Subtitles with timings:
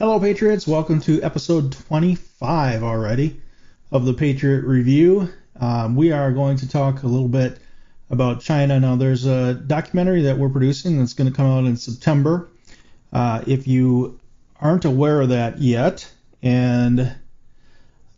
[0.00, 0.66] Hello, Patriots.
[0.66, 3.38] Welcome to episode 25 already
[3.92, 5.28] of the Patriot Review.
[5.60, 7.58] Um, we are going to talk a little bit
[8.08, 8.80] about China.
[8.80, 12.48] Now, there's a documentary that we're producing that's going to come out in September.
[13.12, 14.18] Uh, if you
[14.58, 17.14] aren't aware of that yet, and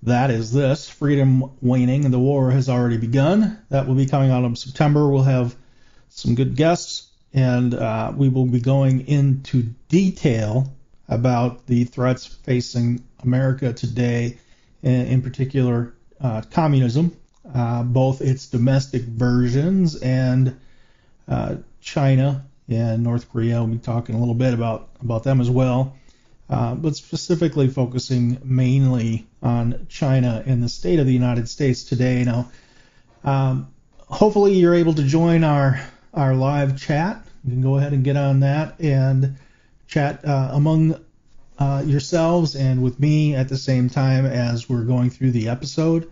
[0.04, 3.58] that is this freedom waning, the war has already begun.
[3.70, 5.08] That will be coming out in September.
[5.08, 5.56] We'll have
[6.10, 10.72] some good guests, and uh, we will be going into detail
[11.14, 14.38] about the threats facing America today,
[14.82, 17.16] in particular uh, communism,
[17.54, 20.58] uh, both its domestic versions and
[21.28, 23.62] uh, China and North Korea.
[23.62, 25.96] We'll be talking a little bit about about them as well,
[26.48, 32.24] uh, but specifically focusing mainly on China and the state of the United States today.
[32.24, 32.50] Now,
[33.24, 35.80] um, hopefully you're able to join our
[36.14, 37.24] our live chat.
[37.44, 39.36] You can go ahead and get on that and
[39.92, 40.98] chat uh, among
[41.58, 46.10] uh, yourselves and with me at the same time as we're going through the episode.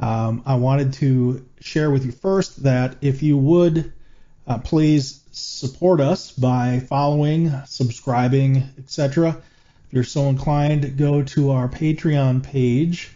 [0.00, 3.92] Um, I wanted to share with you first that if you would
[4.48, 9.40] uh, please support us by following, subscribing, etc.
[9.86, 13.12] If you're so inclined, go to our Patreon page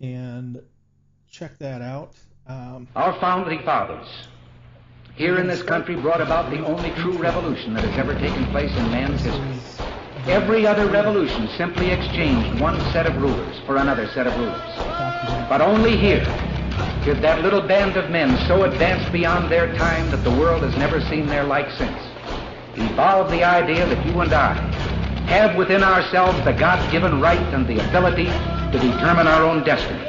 [0.00, 0.62] and
[1.28, 2.12] check that out.
[2.46, 4.06] Um, our founding fathers
[5.16, 8.70] here in this country brought about the only true revolution that has ever taken place
[8.76, 9.86] in man's history.
[10.26, 14.60] Every other revolution simply exchanged one set of rulers for another set of rulers.
[15.48, 16.24] But only here
[17.04, 20.76] did that little band of men so advance beyond their time that the world has
[20.76, 21.98] never seen their like since.
[22.74, 24.54] Evolve the idea that you and I
[25.26, 30.02] have within ourselves the God-given right and the ability to determine our own destiny.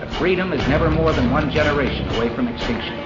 [0.00, 3.05] That freedom is never more than one generation away from extinction.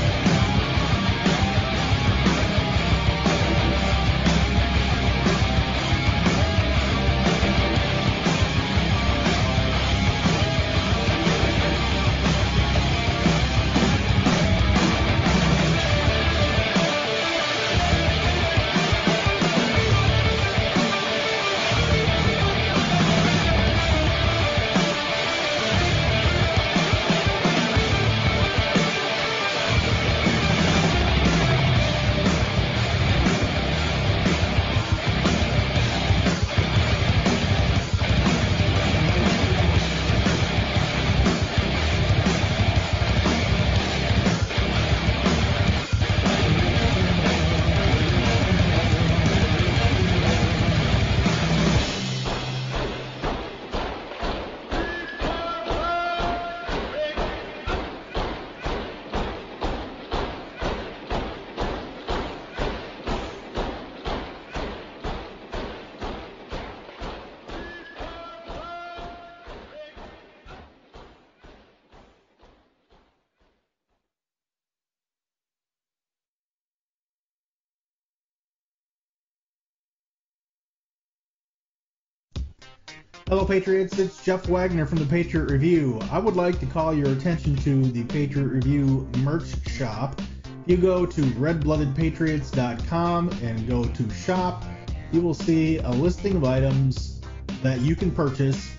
[83.31, 83.97] Hello, Patriots.
[83.97, 86.01] It's Jeff Wagner from the Patriot Review.
[86.11, 90.19] I would like to call your attention to the Patriot Review merch shop.
[90.19, 94.65] If you go to redbloodedpatriots.com and go to shop,
[95.13, 97.21] you will see a listing of items
[97.63, 98.75] that you can purchase,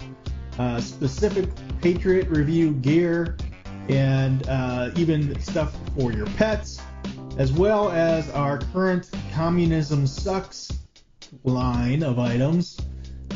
[0.58, 1.48] uh, specific
[1.81, 3.38] Patriot Review gear,
[3.88, 6.78] and uh, even stuff for your pets,
[7.38, 10.70] as well as our current Communism Sucks
[11.43, 12.76] line of items.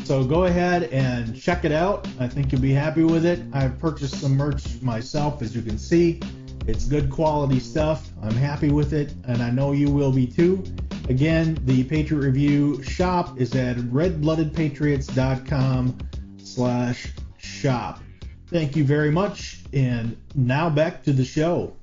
[0.07, 2.07] So go ahead and check it out.
[2.17, 3.41] I think you'll be happy with it.
[3.51, 6.21] I've purchased some merch myself, as you can see.
[6.65, 8.09] It's good quality stuff.
[8.23, 10.63] I'm happy with it, and I know you will be too.
[11.09, 15.97] Again, the Patriot Review shop is at redbloodedpatriots.com
[16.41, 17.07] slash
[17.37, 17.99] shop.
[18.47, 21.75] Thank you very much, and now back to the show.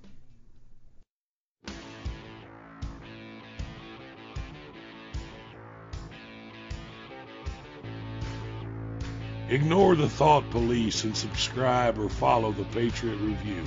[9.51, 13.63] Ignore the thought police and subscribe or follow the Patriot Review.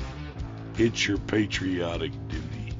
[0.79, 2.73] It's your patriotic duty.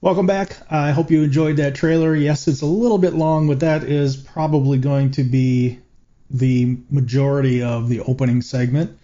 [0.00, 0.56] Welcome back.
[0.70, 2.16] I hope you enjoyed that trailer.
[2.16, 5.80] Yes, it's a little bit long, but that is probably going to be
[6.30, 8.96] the majority of the opening segment.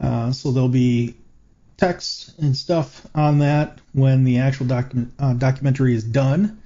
[0.00, 1.14] Uh, so there'll be
[1.76, 6.60] text and stuff on that when the actual document, uh, documentary is done.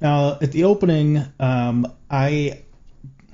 [0.00, 2.62] Now, at the opening, um, I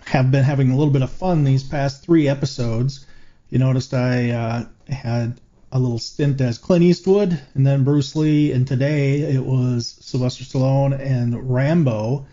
[0.06, 3.06] have been having a little bit of fun these past three episodes.
[3.50, 5.40] You noticed I uh, had
[5.72, 10.44] a little stint as Clint Eastwood, and then Bruce Lee, and today it was Sylvester
[10.44, 12.26] Stallone and Rambo.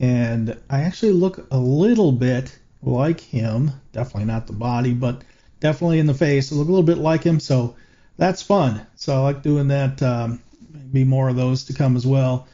[0.00, 3.70] And I actually look a little bit like him.
[3.92, 5.22] Definitely not the body, but
[5.60, 6.52] definitely in the face.
[6.52, 7.76] I look a little bit like him, so
[8.16, 8.86] that's fun.
[8.96, 10.02] So I like doing that.
[10.02, 12.48] Um, maybe more of those to come as well.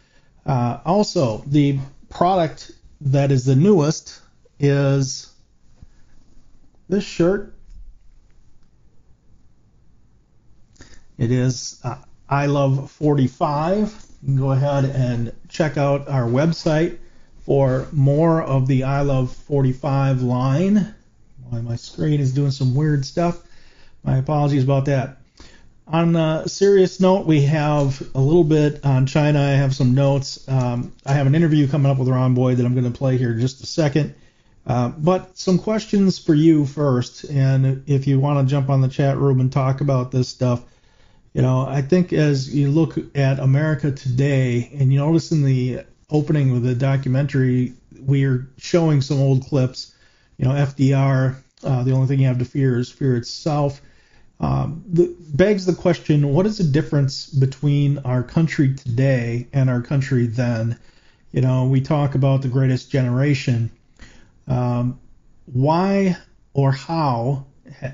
[0.47, 2.73] Uh, also, the product
[3.03, 4.21] that is the newest
[4.59, 5.33] is
[6.89, 7.55] this shirt
[11.21, 11.97] It is uh,
[12.31, 14.07] I Love 45.
[14.23, 16.97] You can go ahead and check out our website
[17.45, 20.95] for more of the I Love 45 line.
[21.51, 23.43] My screen is doing some weird stuff.
[24.05, 25.17] My apologies about that.
[25.89, 29.41] On a serious note, we have a little bit on China.
[29.41, 30.49] I have some notes.
[30.49, 33.17] Um, I have an interview coming up with Ron Boyd that I'm going to play
[33.17, 34.15] here in just a second.
[34.65, 38.89] Uh, but some questions for you first, and if you want to jump on the
[38.89, 40.63] chat room and talk about this stuff,
[41.33, 45.81] you know, I think as you look at America today, and you notice in the
[46.11, 49.95] opening of the documentary, we are showing some old clips.
[50.37, 53.81] You know, FDR, uh, the only thing you have to fear is fear itself.
[54.41, 59.83] Um, the, begs the question: What is the difference between our country today and our
[59.83, 60.79] country then?
[61.33, 63.71] You know, we talk about the greatest generation.
[64.49, 64.99] Um,
[65.47, 66.17] why
[66.55, 67.47] or how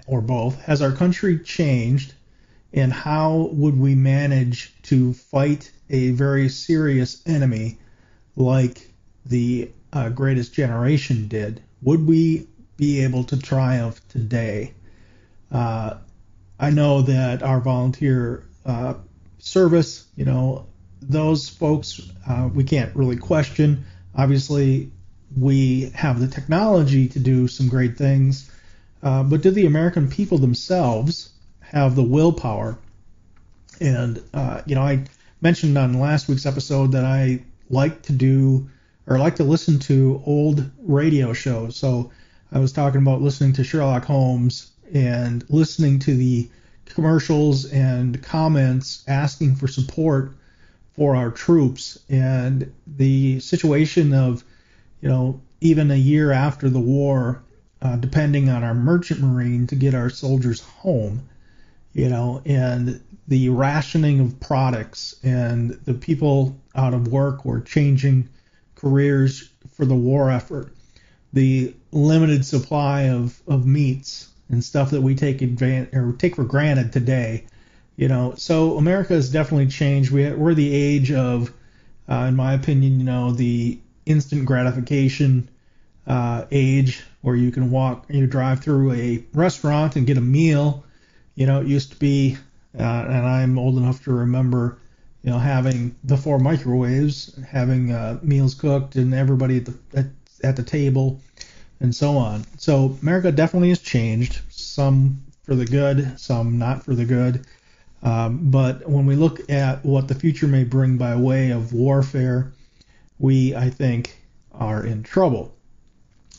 [0.06, 2.14] or both has our country changed
[2.72, 7.78] and how would we manage to fight a very serious enemy
[8.36, 8.90] like
[9.24, 11.62] the uh, greatest generation did?
[11.82, 14.74] Would we be able to triumph today?
[15.50, 15.94] Uh,
[16.58, 18.94] I know that our volunteer uh,
[19.38, 20.66] service, you know,
[21.02, 23.84] those folks uh, we can't really question.
[24.14, 24.90] Obviously,
[25.36, 28.50] we have the technology to do some great things,
[29.02, 32.78] uh, but do the American people themselves have the willpower.
[33.80, 35.04] And uh, you know, I
[35.40, 38.68] mentioned on last week's episode that I like to do
[39.06, 41.76] or like to listen to old radio shows.
[41.76, 42.10] So
[42.52, 46.48] I was talking about listening to Sherlock Holmes and listening to the
[46.86, 50.32] commercials and comments asking for support
[50.94, 54.44] for our troops and the situation of
[55.00, 57.42] you know even a year after the war
[57.82, 61.28] uh, depending on our merchant marine to get our soldiers home
[61.96, 68.28] you know, and the rationing of products and the people out of work or changing
[68.74, 70.74] careers for the war effort,
[71.32, 76.44] the limited supply of, of meats and stuff that we take advantage or take for
[76.44, 77.46] granted today.
[77.96, 80.10] You know, so America has definitely changed.
[80.10, 81.50] We, we're the age of,
[82.10, 85.48] uh, in my opinion, you know, the instant gratification
[86.06, 90.84] uh, age where you can walk, you drive through a restaurant and get a meal
[91.36, 92.36] you know, it used to be,
[92.76, 94.78] uh, and I'm old enough to remember,
[95.22, 100.06] you know, having before microwaves, having uh, meals cooked and everybody at the at,
[100.42, 101.20] at the table,
[101.80, 102.44] and so on.
[102.58, 104.40] So America definitely has changed.
[104.48, 107.46] some for the good, some not for the good.
[108.02, 112.52] Um, but when we look at what the future may bring by way of warfare,
[113.18, 115.54] we, I think, are in trouble.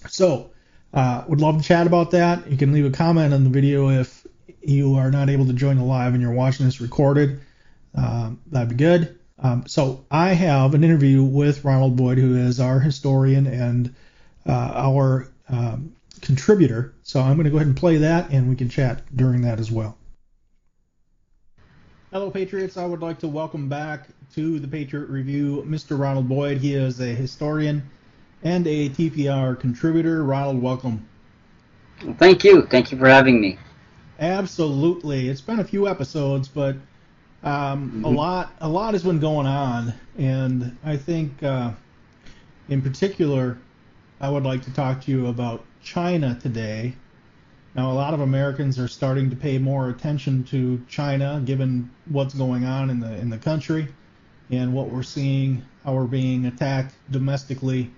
[0.08, 0.51] So,
[0.94, 2.50] uh, would love to chat about that.
[2.50, 4.25] You can leave a comment on the video if
[4.68, 7.40] you are not able to join the live and you're watching this recorded.
[7.96, 9.18] Um, that'd be good.
[9.40, 13.94] Um, so I have an interview with Ronald Boyd, who is our historian and
[14.48, 16.94] uh, our um, contributor.
[17.04, 19.60] So I'm going to go ahead and play that, and we can chat during that
[19.60, 19.98] as well.
[22.12, 22.78] Hello, Patriots.
[22.78, 25.98] I would like to welcome back to the Patriot Review Mr.
[25.98, 26.58] Ronald Boyd.
[26.58, 27.90] He is a historian
[28.44, 30.24] and a TPR contributor.
[30.24, 31.08] Ronald, welcome.
[32.18, 32.66] Thank you.
[32.66, 33.58] Thank you for having me.
[34.20, 35.30] Absolutely.
[35.30, 36.76] It's been a few episodes, but
[37.44, 38.06] um, mm-hmm.
[38.06, 41.72] a lot a lot has been going on, and I think uh,
[42.68, 43.60] in particular,
[44.20, 46.96] I would like to talk to you about China today.
[47.76, 52.34] Now, a lot of Americans are starting to pay more attention to China, given what's
[52.34, 53.88] going on in the in the country,
[54.50, 57.92] and what we're seeing, how we're being attacked domestically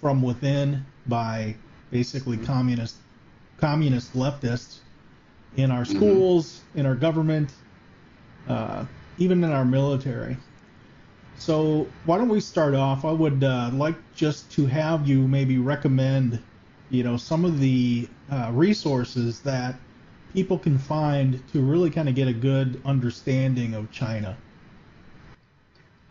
[0.00, 1.54] from within by
[1.90, 2.96] basically communist
[3.58, 4.78] communist leftists
[5.56, 5.96] in our mm-hmm.
[5.96, 7.52] schools, in our government,
[8.48, 8.84] uh,
[9.18, 10.36] even in our military.
[11.38, 13.04] So why don't we start off?
[13.04, 16.42] I would uh, like just to have you maybe recommend,
[16.90, 19.76] you know, some of the uh, resources that
[20.34, 24.36] people can find to really kind of get a good understanding of China.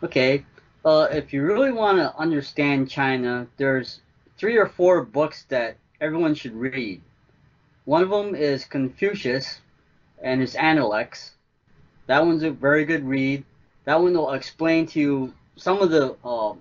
[0.02, 0.44] Okay,
[0.84, 4.00] uh, if you really want to understand China, there's
[4.36, 7.02] three or four books that everyone should read.
[7.88, 9.62] One of them is Confucius
[10.22, 11.32] and his Analects.
[12.06, 13.46] That one's a very good read.
[13.86, 16.52] That one will explain to you some of the uh,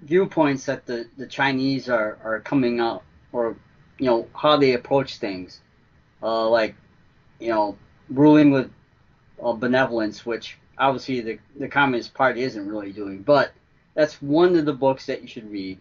[0.00, 3.56] viewpoints that the, the Chinese are, are coming up, or
[3.98, 5.60] you know how they approach things,
[6.22, 6.74] uh, like
[7.38, 7.76] you know
[8.08, 8.72] ruling with
[9.44, 13.20] uh, benevolence, which obviously the the Communist Party isn't really doing.
[13.20, 13.52] But
[13.92, 15.76] that's one of the books that you should read.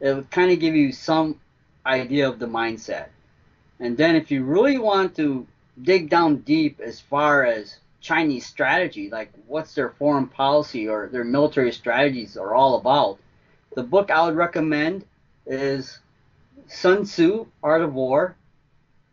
[0.00, 1.38] It will kind of give you some
[1.86, 3.10] idea of the mindset.
[3.80, 5.46] And then if you really want to
[5.82, 11.24] dig down deep as far as Chinese strategy, like what's their foreign policy or their
[11.24, 13.18] military strategies are all about.
[13.74, 15.04] The book I would recommend
[15.46, 15.98] is
[16.66, 18.36] Sun Tzu, Art of War.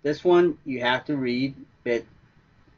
[0.04, 1.56] This one you have to read.
[1.84, 2.06] It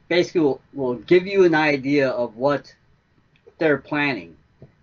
[0.08, 2.74] basically will, will give you an idea of what
[3.58, 4.36] they're planning.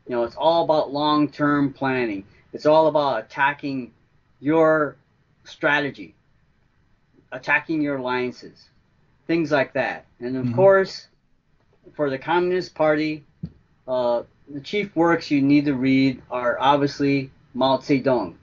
[0.08, 2.24] You know, it's all about long-term planning.
[2.54, 3.92] It's all about attacking
[4.40, 4.96] your
[5.44, 6.16] strategy,
[7.32, 8.70] attacking your alliances,
[9.26, 10.06] things like that.
[10.20, 10.56] And of mm-hmm.
[10.56, 11.08] course,
[11.96, 13.26] for the Communist Party,
[13.88, 18.36] uh, the chief works you need to read are obviously Mao Zedong.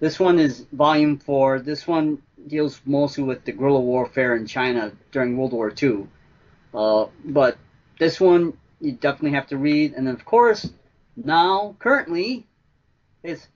[0.00, 1.60] This one is volume four.
[1.60, 6.08] This one deals mostly with the guerrilla warfare in China during World War II.
[6.74, 7.56] Uh, but
[7.98, 9.94] this one you definitely have to read.
[9.94, 10.70] And then, of course,
[11.16, 12.46] now, currently,
[13.22, 13.46] it's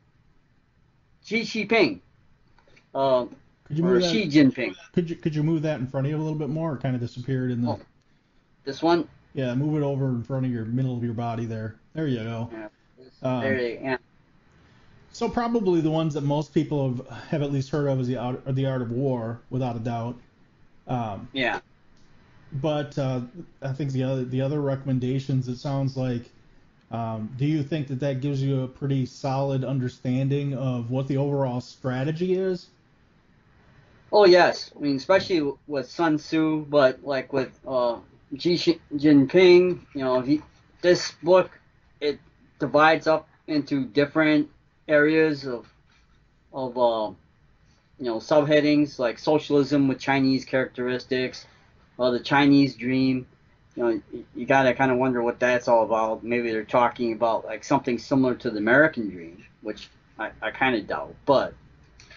[1.24, 2.00] Xi Jinping.
[2.94, 3.26] Uh,
[3.66, 4.74] could you move that, Xi Jinping.
[4.92, 6.72] Could you could you move that in front of you a little bit more?
[6.72, 7.70] Or kind of disappeared in the.
[7.70, 7.80] Oh,
[8.64, 9.08] this one?
[9.34, 11.76] Yeah, move it over in front of your middle of your body there.
[11.94, 12.50] There you go.
[12.52, 12.68] Yeah.
[13.22, 13.96] Um, there you go.
[15.12, 18.18] So probably the ones that most people have, have at least heard of is the
[18.18, 20.16] art, the art of war, without a doubt.
[20.86, 21.60] Um, yeah.
[22.52, 23.22] But uh,
[23.62, 26.30] I think the other the other recommendations it sounds like.
[26.92, 31.16] Um, do you think that that gives you a pretty solid understanding of what the
[31.16, 32.68] overall strategy is?
[34.18, 37.98] Oh yes, I mean especially with Sun Tzu, but like with uh,
[38.38, 40.40] Xi Jinping, you know, he,
[40.80, 41.50] this book
[42.00, 42.18] it
[42.58, 44.48] divides up into different
[44.88, 45.70] areas of
[46.50, 47.12] of uh,
[47.98, 51.44] you know subheadings like socialism with Chinese characteristics,
[51.98, 53.26] uh, the Chinese dream.
[53.74, 54.02] You know,
[54.34, 56.24] you gotta kind of wonder what that's all about.
[56.24, 60.74] Maybe they're talking about like something similar to the American dream, which I, I kind
[60.74, 61.14] of doubt.
[61.26, 61.52] But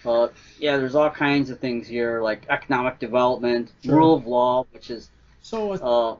[0.04, 0.28] uh,
[0.58, 3.96] yeah, there's all kinds of things here like economic development, sure.
[3.96, 5.10] rule of law, which is
[5.42, 6.16] so uh,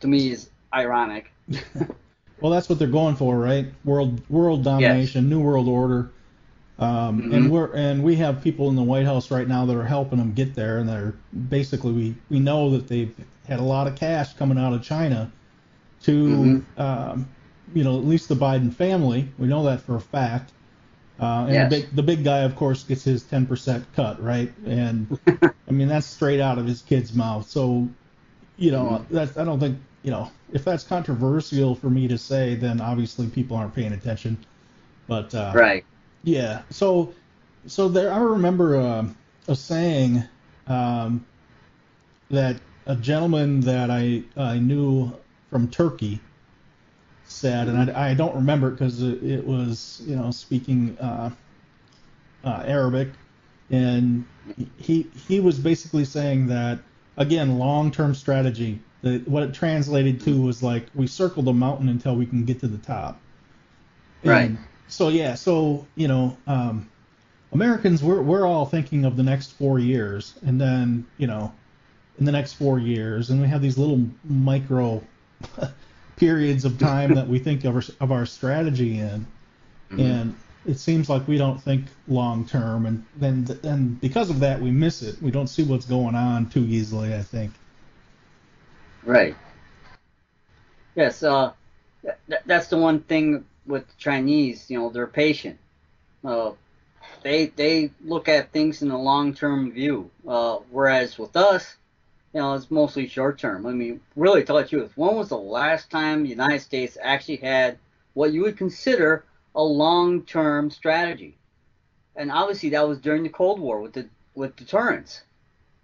[0.00, 1.30] to me is ironic.
[2.40, 3.66] well, that's what they're going for, right?
[3.84, 5.30] World world domination, yes.
[5.30, 6.10] new world order.
[6.78, 7.34] Um, mm-hmm.
[7.34, 10.18] And we're and we have people in the White House right now that are helping
[10.18, 11.14] them get there, and they're
[11.48, 13.14] basically we we know that they've
[13.48, 15.32] had a lot of cash coming out of China
[16.02, 16.80] to mm-hmm.
[16.80, 17.28] um,
[17.74, 19.28] you know at least the Biden family.
[19.38, 20.52] We know that for a fact.
[21.18, 21.70] Uh, and yes.
[21.70, 24.52] the big the big guy, of course, gets his 10% cut, right?
[24.66, 27.48] And I mean that's straight out of his kid's mouth.
[27.48, 27.88] So
[28.56, 29.14] you know, mm-hmm.
[29.14, 33.28] that's I don't think you know if that's controversial for me to say, then obviously
[33.28, 34.36] people aren't paying attention.
[35.06, 35.84] But uh, right,
[36.22, 36.62] yeah.
[36.70, 37.14] So
[37.66, 39.08] so there, I remember uh,
[39.48, 40.22] a saying
[40.66, 41.24] um,
[42.30, 42.56] that
[42.86, 45.12] a gentleman that I I knew
[45.50, 46.20] from Turkey
[47.36, 51.30] said, and I, I don't remember because it, it was you know speaking uh,
[52.44, 53.08] uh, Arabic,
[53.70, 54.24] and
[54.78, 56.78] he he was basically saying that
[57.16, 58.80] again long-term strategy.
[59.02, 62.60] That what it translated to was like we circle the mountain until we can get
[62.60, 63.20] to the top.
[64.22, 64.50] And Right.
[64.88, 66.88] So yeah, so you know, um,
[67.52, 71.52] Americans we're we're all thinking of the next four years, and then you know,
[72.18, 75.02] in the next four years, and we have these little micro
[76.16, 79.26] periods of time that we think of our, of our strategy in,
[79.90, 80.34] and
[80.66, 84.70] it seems like we don't think long term, and then and because of that we
[84.70, 85.20] miss it.
[85.22, 87.14] We don't see what's going on too easily.
[87.14, 87.52] I think.
[89.04, 89.36] Right.
[90.94, 91.52] Yes, uh,
[92.02, 94.70] th- that's the one thing with the Chinese.
[94.70, 95.58] You know, they're patient.
[96.24, 96.52] Uh,
[97.22, 100.10] they they look at things in a long term view.
[100.26, 101.76] Uh, whereas with us,
[102.36, 103.64] you know, it's mostly short term.
[103.66, 106.98] I mean, really, to tell the truth, when was the last time the United States
[107.00, 107.78] actually had
[108.12, 111.34] what you would consider a long term strategy?
[112.14, 115.22] And obviously, that was during the Cold War with the with deterrence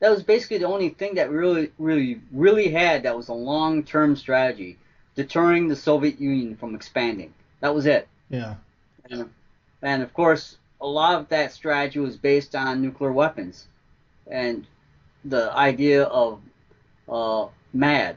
[0.03, 4.17] that was basically the only thing that really, really, really had that was a long-term
[4.17, 4.77] strategy,
[5.15, 7.33] deterring the Soviet Union from expanding.
[7.61, 8.09] That was it.
[8.29, 8.57] Yeah.
[9.09, 9.31] And,
[9.81, 13.69] and of course, a lot of that strategy was based on nuclear weapons,
[14.27, 14.67] and
[15.25, 16.41] the idea of
[17.09, 18.17] uh, MAD,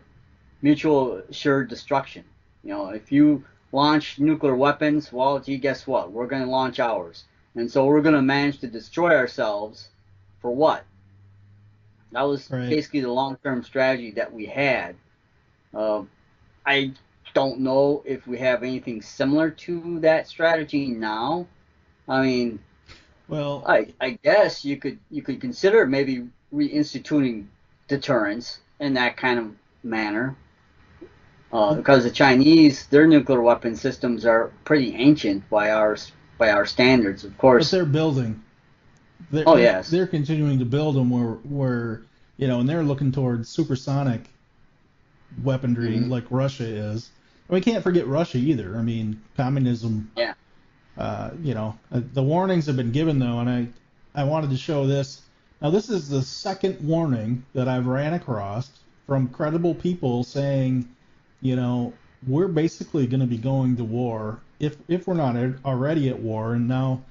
[0.61, 2.23] mutual assured destruction.
[2.63, 6.11] You know, if you launch nuclear weapons, well, gee, guess what?
[6.11, 9.89] We're going to launch ours, and so we're going to manage to destroy ourselves
[10.41, 10.85] for what?
[12.11, 12.69] That was Right.
[12.69, 14.95] basically the long-term strategy that we had.
[15.73, 16.03] Uh,
[16.65, 16.93] I
[17.33, 21.47] don't know if we have anything similar to that strategy now.
[22.07, 22.59] I mean,
[23.27, 23.63] Well.
[23.67, 27.45] I, I guess you could you could consider maybe reinstituting
[27.87, 29.51] deterrence in that kind of
[29.83, 30.35] manner.
[31.53, 35.97] Uh, because the Chinese, their nuclear weapon systems are pretty ancient by our
[36.37, 37.71] by our standards, of But course.
[37.71, 38.41] they're building.
[39.31, 39.89] They're, Oh, yes.
[39.89, 42.01] They're continuing to build them where, where
[42.35, 44.27] you know, and they're looking towards supersonic
[45.43, 46.09] weaponry Mhm.
[46.09, 47.09] like Russia is.
[47.47, 48.77] And we can't forget Russia either.
[48.77, 50.11] I mean, communism.
[50.17, 50.33] Yeah.
[50.97, 53.67] Uh, you know, uh, the warnings have been given though, and I,
[54.13, 55.21] I wanted to show this.
[55.65, 58.69] Now, this is the second warning that I've ran across
[59.07, 60.87] from credible people saying,
[61.41, 61.91] you know,
[62.27, 66.53] we're basically going to be going to war if if we're not already at war.
[66.53, 67.01] And now,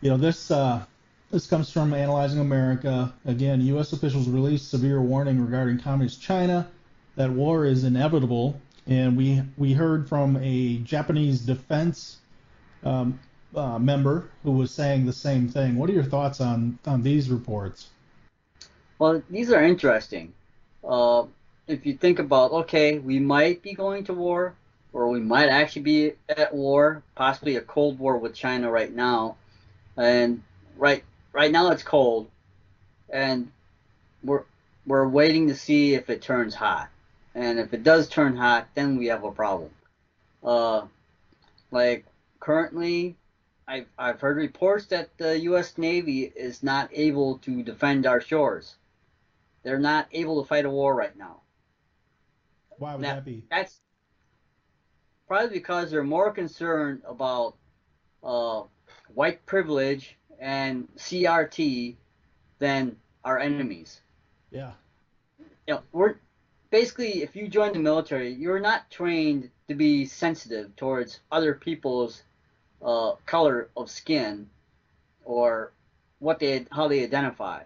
[0.00, 0.82] you know, this uh,
[1.30, 3.12] this comes from Analyzing America.
[3.26, 3.92] Again, U.S.
[3.92, 6.66] officials released severe warning regarding communist China
[7.16, 8.58] that war is inevitable.
[8.86, 12.16] And we we heard from a Japanese defense
[12.82, 13.20] um,
[13.54, 15.76] uh, member who was saying the same thing.
[15.76, 17.88] What are your thoughts on on these reports?
[18.98, 20.32] Well, these are interesting.
[20.82, 21.24] Uh,
[21.66, 24.54] if you think about, okay, we might be going to war,
[24.92, 29.36] or we might actually be at war, possibly a cold war with China right now,
[29.96, 30.42] and
[30.76, 32.28] right right now it's cold,
[33.10, 33.50] and
[34.22, 34.44] we're
[34.86, 36.88] we're waiting to see if it turns hot,
[37.34, 39.70] and if it does turn hot, then we have a problem.
[40.42, 40.82] Uh,
[41.70, 42.04] like
[42.40, 43.16] currently,
[43.68, 45.76] I've I've heard reports that the U.S.
[45.76, 48.76] Navy is not able to defend our shores.
[49.62, 51.42] They're not able to fight a war right now.
[52.78, 53.44] Why would Now- that be?
[53.50, 53.80] That's
[55.26, 57.56] probably because they're more concerned about
[58.24, 58.62] uh,
[59.12, 61.96] white privilege and CRT
[62.58, 64.00] than our enemies.
[64.50, 64.72] Yeah.
[65.66, 66.14] You know, we're
[66.70, 72.22] basically if you join the military, you're not trained to be sensitive towards other people's
[72.82, 74.48] uh, color of skin
[75.24, 75.72] or
[76.18, 77.62] what they how they identify.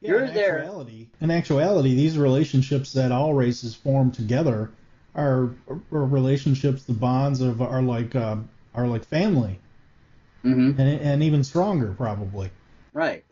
[0.00, 0.58] Yeah, You're in there.
[0.58, 4.70] Actuality, in actuality, these relationships that all races form together
[5.14, 6.84] are, are relationships.
[6.84, 8.36] The bonds of are like uh,
[8.74, 9.58] are like family,
[10.44, 10.80] Mm-hmm.
[10.80, 12.50] and and even stronger probably.
[12.92, 13.24] Right.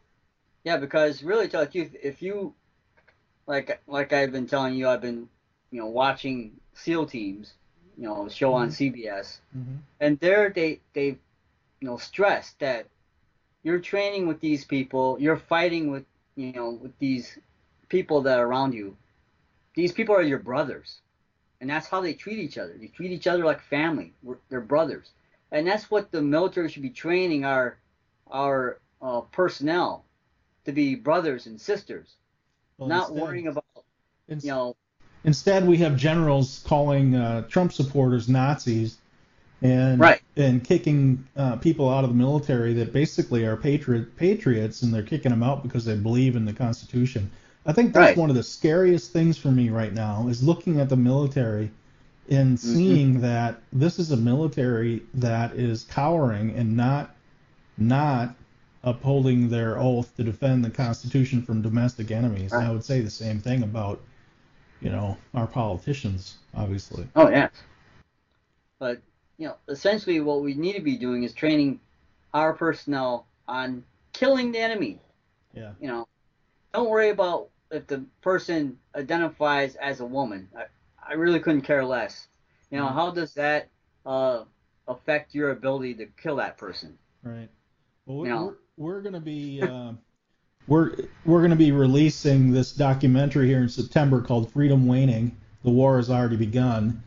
[0.64, 2.54] Yeah, because really, tell you if you
[3.46, 5.28] like like I've been telling you, I've been
[5.70, 7.54] you know watching SEAL teams,
[7.96, 9.76] you know, show on CBS, Mm-hmm.
[10.00, 11.06] and there they they
[11.80, 12.86] you know stress that
[13.62, 16.04] you're training with these people, you're fighting with
[16.36, 17.38] you know with these
[17.88, 18.96] people that are around you.
[19.74, 21.00] These people are your brothers,
[21.60, 22.74] and that's how they treat each other.
[22.78, 24.12] They treat each other like family.
[24.22, 25.10] We're, they're brothers,
[25.52, 27.76] and that's what the military should be training our
[28.30, 30.04] our uh, personnel
[30.64, 32.16] to be brothers and sisters,
[32.78, 33.64] Well, not instead- worrying about
[34.28, 34.76] you know
[35.26, 38.96] Instead, we have generals calling uh, Trump supporters Nazis,
[39.60, 40.20] and Right.
[40.36, 45.02] and kicking uh, people out of the military that basically are patriot patriots, and they're
[45.02, 47.30] kicking them out because they believe in the Constitution.
[47.66, 48.16] I think that's Right.
[48.16, 51.70] one of the scariest things for me right now is looking at the military
[52.30, 57.14] and seeing that this is a military that is cowering and not
[57.78, 58.34] not
[58.84, 62.52] upholding their oath to defend the Constitution from domestic enemies.
[62.52, 64.00] And I would say the same thing about,
[64.80, 67.06] you know, our politicians, obviously.
[67.16, 67.50] Oh yes.
[68.78, 69.00] But
[69.38, 71.80] you know, essentially, what we need to be doing is training
[72.34, 75.00] our personnel on killing the enemy.
[75.54, 75.72] Yeah.
[75.80, 76.08] You know,
[76.74, 80.48] don't worry about if the person identifies as a woman.
[80.56, 80.64] I,
[81.08, 82.28] I really couldn't care less.
[82.70, 82.94] You know, Mhm.
[82.94, 83.68] how does that
[84.04, 84.44] uh,
[84.88, 86.98] affect your ability to kill that person?
[87.22, 87.48] Right.
[88.04, 88.44] Well, we're, You know.
[88.76, 89.92] we're, we're going to be uh,
[90.68, 95.36] we're we're going to be releasing this documentary here in September called Freedom Waning.
[95.64, 97.02] The war has already begun.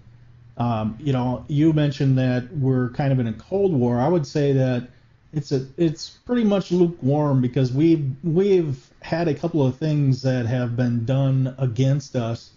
[0.58, 4.00] Um, you know, you mentioned that we're kind of in a cold war.
[4.00, 4.90] I would say that
[5.34, 10.46] it's a it's pretty much lukewarm because we've we've had a couple of things that
[10.46, 12.52] have been done against us,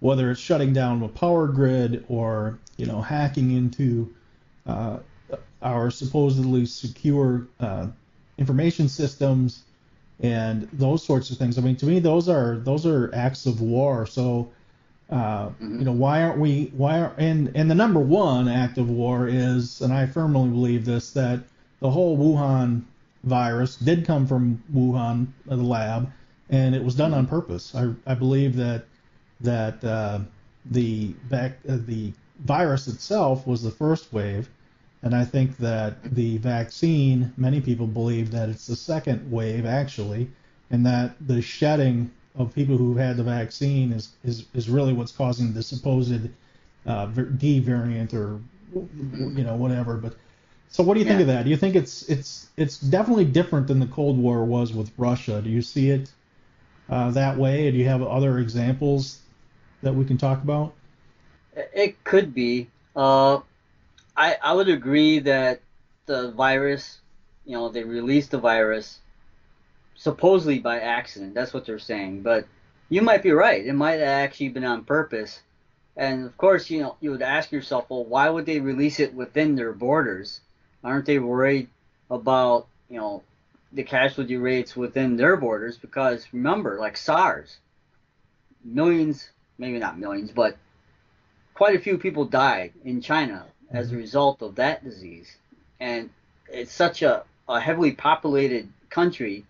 [0.00, 4.12] whether it's shutting down the power grid or you know hacking into
[4.66, 4.98] uh,
[5.62, 7.86] our supposedly secure uh,
[8.38, 9.64] information systems
[10.22, 11.58] and those sorts of things.
[11.58, 14.06] I mean, to me, those are those are acts of war.
[14.06, 14.48] So,
[15.10, 15.80] uh, Mhm.
[15.80, 16.72] you know, why aren't we?
[16.76, 20.84] Why are and and the number one act of war is, and I firmly believe
[20.84, 21.40] this, that
[21.80, 22.82] the whole Wuhan
[23.24, 26.10] virus did come from Wuhan, uh, the lab,
[26.50, 27.74] and it was done on purpose.
[27.74, 28.84] I I believe that
[29.40, 30.20] that uh,
[30.70, 32.12] the vac- uh, the
[32.44, 34.48] virus itself was the first wave,
[35.02, 40.30] and I think that the vaccine, many people believe that it's the second wave actually,
[40.70, 45.12] and that the shedding of people who've had the vaccine is is, is really what's
[45.12, 46.28] causing the supposed
[46.86, 48.40] uh, D variant or
[48.74, 49.96] you know whatever.
[49.96, 50.14] But
[50.68, 51.44] so what do you think of that?
[51.44, 55.42] Do you think it's it's it's definitely different than the Cold War was with Russia?
[55.42, 56.10] Do you see it
[56.88, 57.70] uh, that way?
[57.70, 59.18] Do you have other examples
[59.82, 60.74] that we can talk about?
[61.54, 62.68] It could be.
[62.94, 63.40] Uh,
[64.22, 65.62] I I would agree that
[66.06, 67.00] the virus,
[67.44, 69.00] you know, they released the virus
[69.96, 71.34] supposedly by accident.
[71.34, 72.22] That's what they're saying.
[72.22, 72.46] But
[72.88, 73.66] you might be right.
[73.66, 75.40] It might have actually been on purpose.
[75.96, 79.12] And of course, you know, you would ask yourself, well, why would they release it
[79.12, 80.40] within their borders?
[80.84, 81.68] Aren't they worried
[82.08, 83.24] about, you know,
[83.72, 85.78] the casualty rates within their borders?
[85.78, 87.56] Because remember, like SARS,
[88.64, 90.56] millions, maybe not millions, but
[91.54, 93.98] quite a few people died in China as a mm-hmm.
[93.98, 95.36] result of that disease.
[95.80, 96.10] And
[96.48, 99.44] it's such a, a heavily populated country,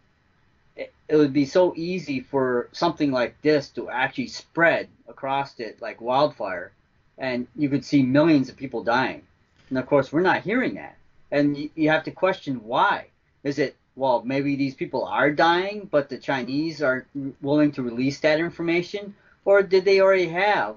[0.76, 5.82] it, it would be so easy for something like this to actually spread across it
[5.82, 6.72] like wildfire.
[7.18, 9.22] And you could see millions of people dying.
[9.68, 10.96] And of course, we're not hearing that.
[11.30, 13.06] And you, you have to question why.
[13.44, 17.06] Is it, well, maybe these people are dying, but the Chinese aren't
[17.42, 19.14] willing to release that information?
[19.44, 20.76] Or did they already have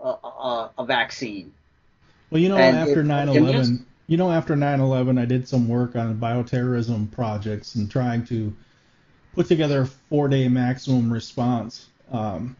[0.00, 1.52] a, a, a vaccine?
[2.32, 6.16] Well, you know, And after 9/11, you know, after 9/11, I did some work on
[6.18, 8.54] bioterrorism projects and trying to
[9.34, 11.88] put together a four-day maximum response.
[12.10, 12.56] Um,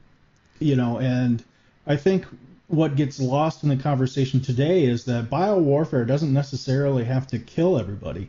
[0.59, 1.43] you know, and
[1.87, 2.27] I think
[2.69, 7.79] what gets lost in the conversation today is that biowarfare doesn't necessarily have to kill
[7.79, 8.29] everybody.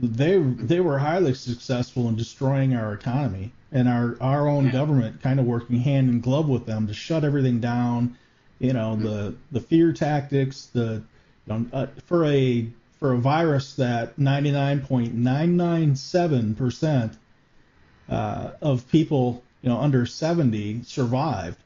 [0.00, 4.72] They they were highly successful in destroying our economy and our our own Yeah.
[4.72, 8.16] government kind of working hand in glove with them to shut everything down.
[8.60, 11.02] You know the the fear tactics, the
[11.46, 12.66] you know, uh, for a
[13.00, 17.16] for a virus that 99.997 percent
[18.08, 21.56] uh, of people you know under 70 survived.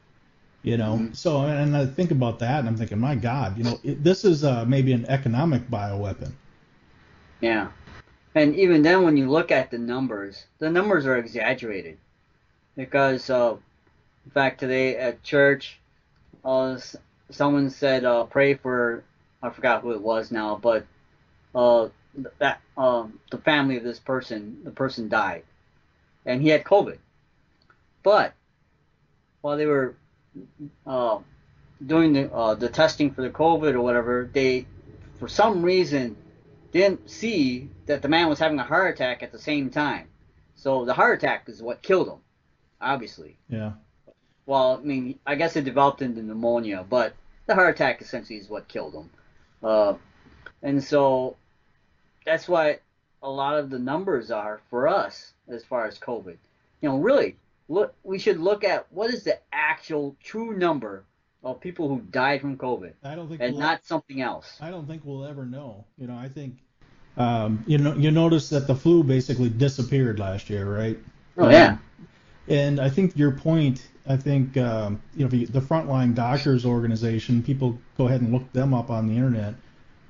[0.63, 1.15] You know, Mhm.
[1.15, 4.25] so and I think about that and I'm thinking, my God, you know, it, this
[4.25, 6.31] is uh, maybe an economic bioweapon.
[7.41, 7.69] Yeah.
[8.35, 11.97] And even then, when you look at the numbers, the numbers are exaggerated.
[12.75, 13.55] Because, uh,
[14.25, 15.79] in fact, today at church,
[16.45, 16.77] uh,
[17.31, 19.03] someone said, uh, pray for,
[19.41, 20.85] I forgot who it was now, but
[21.53, 21.89] uh,
[22.39, 25.43] that um, the family of this person, the person died.
[26.25, 26.97] And he had COVID.
[28.03, 28.33] But
[29.41, 29.95] while they were
[30.85, 31.19] uh,
[31.85, 34.65] doing the, uh, the testing for the COVID or whatever, they,
[35.19, 36.15] for some reason,
[36.71, 40.07] didn't see that the man was having a heart attack at the same time.
[40.55, 42.19] So the heart attack is what killed him,
[42.81, 43.37] obviously.
[43.49, 43.73] Yeah.
[44.45, 47.13] Well, I mean, I guess it developed into pneumonia, but
[47.47, 49.09] the heart attack essentially is what killed him.
[49.63, 49.93] Uh,
[50.61, 51.35] and so
[52.25, 52.79] that's why
[53.23, 56.37] a lot of the numbers are for us as far as COVID.
[56.81, 57.37] You know, really,
[57.69, 61.03] look, we should look at what is the actual true number
[61.43, 64.57] of people who died from COVID, I don't think and we'll- not something else.
[64.59, 65.85] I don't think we'll ever know.
[65.97, 66.57] You know, I think
[67.17, 70.97] um, you know you notice that the flu basically disappeared last year, right?
[71.37, 71.77] Oh yeah.
[72.47, 77.79] And I think your point, I think um, you know the frontline doctors organization, people
[77.97, 79.55] go ahead and look them up on the internet.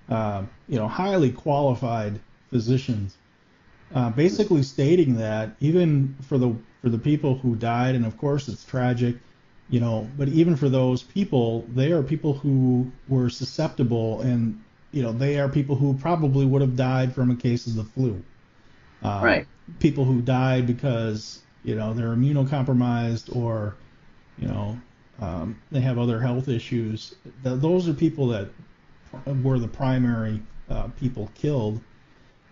[0.09, 2.19] Uh, you know, highly qualified
[2.51, 3.17] physicians,
[3.95, 8.47] uh, basically stating that even for the for the people who died, and of course
[8.47, 9.15] it's tragic,
[9.69, 15.01] you know, but even for those people, they are people who were susceptible, and you
[15.01, 18.21] know they are people who probably would have died from a case of the flu.
[19.03, 19.47] Uh, right.
[19.79, 23.75] People who died because you know they're immunocompromised or
[24.37, 24.79] you know
[25.19, 27.15] um, they have other health issues.
[27.43, 28.49] Th- those are people that
[29.43, 31.81] were the primary uh, people killed.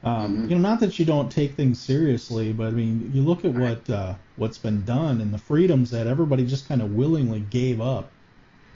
[0.04, 0.50] Um, mm-hmm.
[0.50, 3.54] You know, not that you don't take things seriously, but I mean, you look at
[3.54, 7.80] what uh, what's been done and the freedoms that everybody just kind of willingly gave
[7.80, 8.12] up,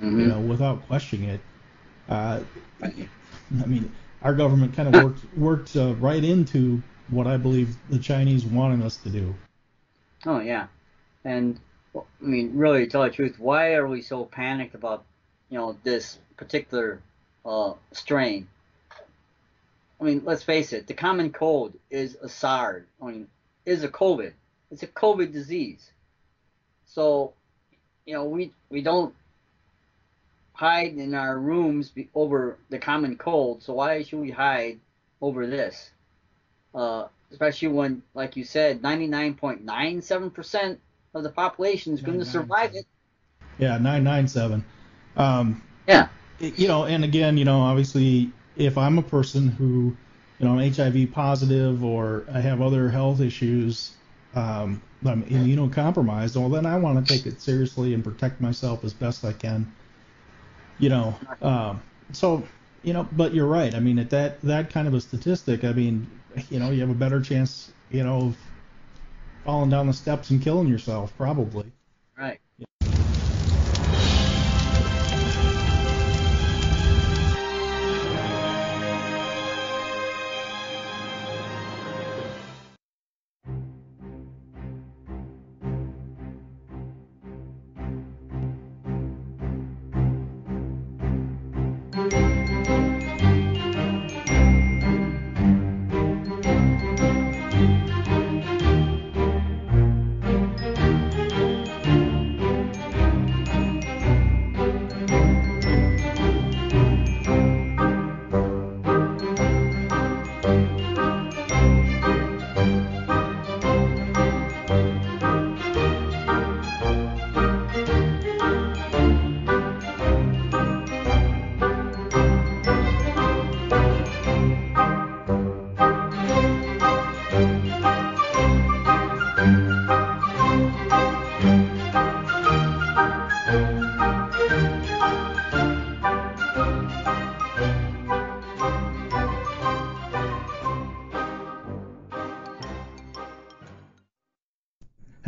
[0.01, 0.19] mm-hmm.
[0.19, 1.41] you know, without questioning it.
[2.07, 2.39] Uh,
[2.83, 7.99] I mean, our government kind of worked worked uh, right into what I believe the
[7.99, 9.33] Chinese wanted us to do.
[10.25, 10.67] Oh yeah,
[11.23, 11.59] and
[11.95, 15.03] I mean, really, to tell the truth, why are we so panicked about
[15.49, 17.01] you know this particular
[17.45, 18.47] uh, strain?
[19.99, 22.85] I mean, let's face it, the common cold is a SARS.
[23.01, 23.27] I mean,
[23.65, 24.33] is a COVID.
[24.71, 25.91] It's a COVID disease.
[26.85, 27.33] So,
[28.05, 29.13] you know, we we don't
[30.53, 33.63] hide in our rooms over the common cold.
[33.63, 34.79] So why should we hide
[35.21, 35.91] over this?
[36.73, 40.77] Uh, especially when, like you said, 99.97%
[41.13, 42.85] of the population is going to survive it.
[43.57, 44.63] Yeah, 997.
[45.15, 46.09] Um, yeah.
[46.39, 49.95] You know, and again, you know, obviously, if I'm a person who,
[50.39, 53.93] you know, I'm HIV positive or I have other health issues,
[54.35, 58.93] um, I'm immunocompromised, well, then I want to take it seriously and protect myself as
[58.93, 59.71] best I can.
[60.79, 62.43] You know, um, so
[62.83, 63.73] you know, but you're right.
[63.73, 66.07] I mean, at that that kind of a statistic, I mean,
[66.49, 68.37] you know, you have a better chance, you know, of
[69.43, 71.71] falling down the steps and killing yourself, probably.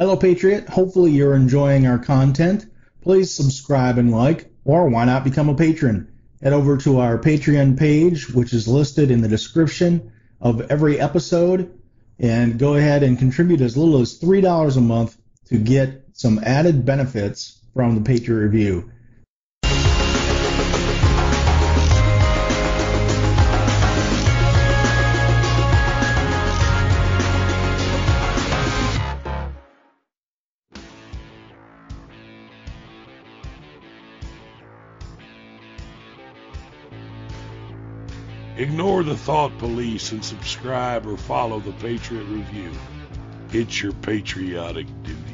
[0.09, 0.67] Hello, Patriot.
[0.67, 2.65] Hopefully, you're enjoying our content.
[3.01, 6.11] Please subscribe and like, or why not become a patron?
[6.41, 11.77] Head over to our Patreon page, which is listed in the description of every episode,
[12.17, 15.15] and go ahead and contribute as little as $3 a month
[15.49, 18.91] to get some added benefits from the Patriot Review.
[38.69, 42.71] Ignore the thought police and subscribe or follow the Patriot Review.
[43.51, 45.28] It's your patriotic duty.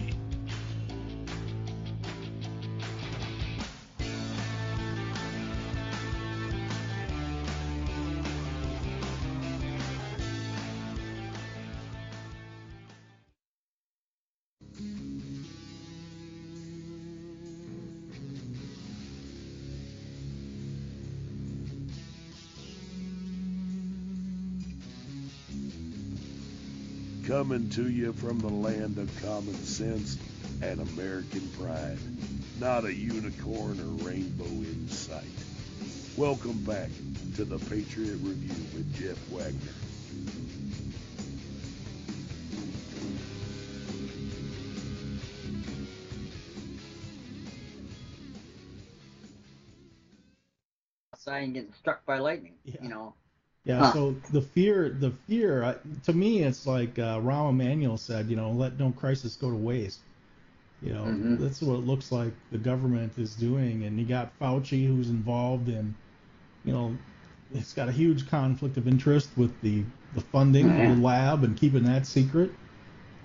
[27.56, 30.18] Coming to you from the land of common sense
[30.62, 31.98] and American pride.
[32.60, 35.24] Not a unicorn or rainbow in sight.
[36.18, 36.90] Welcome back
[37.38, 39.72] to the Patriot Review with Jeff Wagner.
[51.14, 52.76] Outside and getting struck by lightning, yeah.
[52.82, 53.14] you know.
[53.66, 53.82] Yeah.
[53.82, 53.94] Huh.
[53.94, 58.52] So the fear, the fear, to me, it's like uh, Rahm Emanuel said, you know,
[58.52, 60.04] let no crisis go to waste.
[60.82, 61.40] You know, Mhm.
[61.40, 63.84] that's what it looks like the government is doing.
[63.86, 65.98] And you got Fauci who's involved in,
[66.64, 67.00] you know,
[67.52, 70.82] it's got a huge conflict of interest with the, the funding Yeah.
[70.82, 72.58] of the lab and keeping that secret.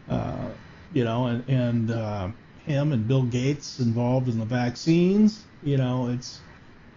[0.08, 0.54] Uh,
[0.90, 5.48] you know, and, and uh, him and Bill Gates involved in the vaccines.
[5.62, 6.44] You know, it's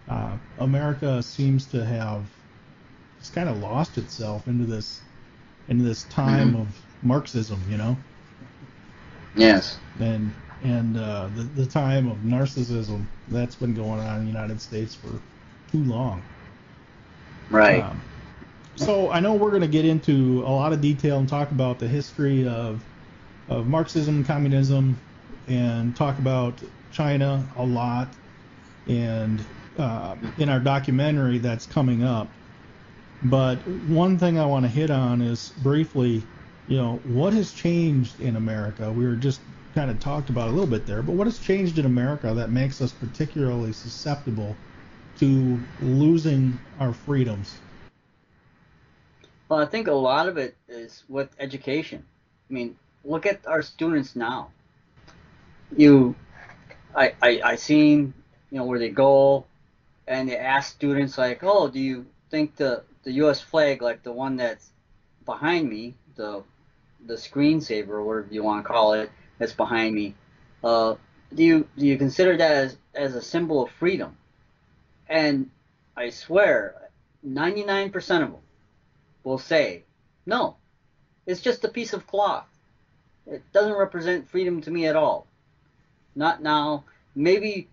[0.08, 2.30] uh, America seems to have
[3.24, 5.00] just kind of lost itself into this
[5.70, 6.60] into this time Mhm.
[6.60, 6.66] of
[7.02, 7.58] Marxism.
[7.70, 7.96] You know
[9.34, 9.78] Yes.
[9.98, 10.30] and
[10.62, 14.94] and uh, the the time of narcissism that's been going on in the United States
[14.94, 15.08] for
[15.72, 16.20] too long.
[17.48, 17.82] Right.
[17.82, 18.02] Um,
[18.76, 21.78] so I know we're going to get into a lot of detail and talk about
[21.78, 22.82] the history of
[23.48, 24.96] of Marxism, communism,
[25.48, 26.60] and talk about
[26.92, 28.08] China a lot.
[28.86, 29.42] And
[29.78, 32.28] uh, in our documentary that's coming up.
[33.24, 33.56] But
[33.88, 36.22] one thing I want to hit on is briefly,
[36.68, 38.92] you know, what has changed in America?
[38.92, 39.40] We were just
[39.74, 42.50] kind of talked about a little bit there, but what has changed in America that
[42.50, 44.54] makes us particularly susceptible
[45.18, 47.56] to losing our freedoms?
[49.48, 52.04] Well, I think a lot of it is with education.
[52.50, 54.50] I mean, look at our students now.
[55.74, 56.14] You,
[56.94, 58.12] I, I, I seen,
[58.50, 59.46] you know, where they go,
[60.06, 63.40] and they ask students like, "Oh, do you think the the U.S.
[63.40, 64.70] flag, like the one that's
[65.24, 66.42] behind me, the
[67.06, 70.14] the screensaver or whatever you want to call it, that's behind me,
[70.62, 70.94] uh,
[71.34, 74.16] do you do you consider that as as a symbol of freedom?"
[75.08, 75.50] And
[75.96, 76.90] I swear,
[77.26, 78.36] 99% of them
[79.22, 79.84] will say,
[80.26, 80.56] no,
[81.26, 82.46] it's just a piece of cloth.
[83.26, 85.26] It doesn't represent freedom to me at all.
[86.14, 86.84] Not now.
[87.14, 87.68] Maybe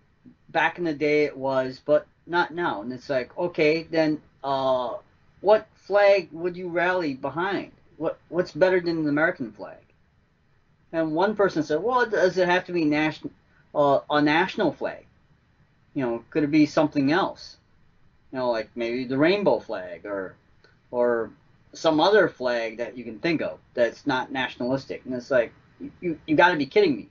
[0.48, 2.82] back in the day it was, but not now.
[2.82, 4.94] And it's like, okay, then uh,
[5.42, 7.72] what flag would you rally behind?
[7.98, 9.78] What What's better than the American flag?
[10.92, 13.32] And one person said, well, does it have to be national,
[13.74, 15.04] uh, a national flag?
[15.94, 17.56] You know, could it be something else?
[18.30, 20.36] You know, like maybe the rainbow flag or
[20.90, 21.30] or
[21.72, 25.02] some other flag that you can think of that's not nationalistic.
[25.04, 25.52] And it's like,
[26.00, 27.08] you, you got to be kidding me.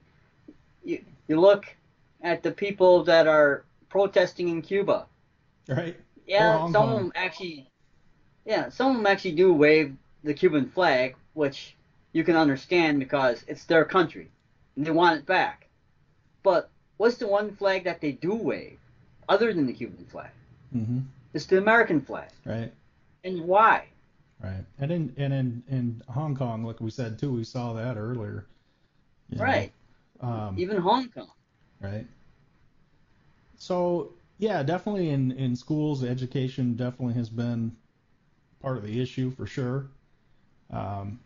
[0.84, 1.65] You, you look
[2.22, 5.08] at the people that are protesting in Cuba.
[5.67, 5.98] Right?
[6.28, 7.67] Yeah, some of them actually,
[8.45, 11.75] yeah, some of them actually do wave the Cuban flag, which
[12.13, 14.30] you can understand because it's their country
[14.75, 15.67] and they want it back.
[16.43, 18.80] But what's the one flag that they do wave
[19.30, 20.32] other than the Cuban flag?
[20.75, 20.99] Mm-hmm.
[21.34, 22.30] It's the American flag.
[22.45, 22.71] Right.
[23.23, 23.86] And why?
[24.43, 24.65] Right.
[24.80, 28.48] And in and in in Hong Kong, like we said too, we saw that earlier.
[29.35, 29.71] Right.
[30.19, 31.29] Um, Even Hong Kong.
[31.79, 32.06] right.
[33.56, 37.75] So yeah, definitely in in schools, education definitely has been
[38.62, 39.86] part of the issue for sure.
[40.72, 41.20] Um,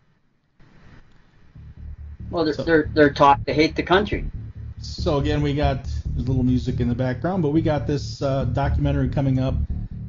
[2.32, 4.26] Well, they're, So- they're, they're taught to hate the country.
[4.82, 8.22] so again, we got there's a little music in the background, but we got this
[8.22, 9.56] uh, documentary coming up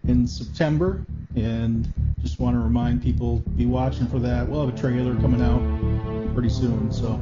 [0.07, 1.05] in September,
[1.35, 4.49] and just want to remind people be watching for that.
[4.49, 5.61] We'll have a trailer coming out
[6.33, 7.21] pretty soon, so.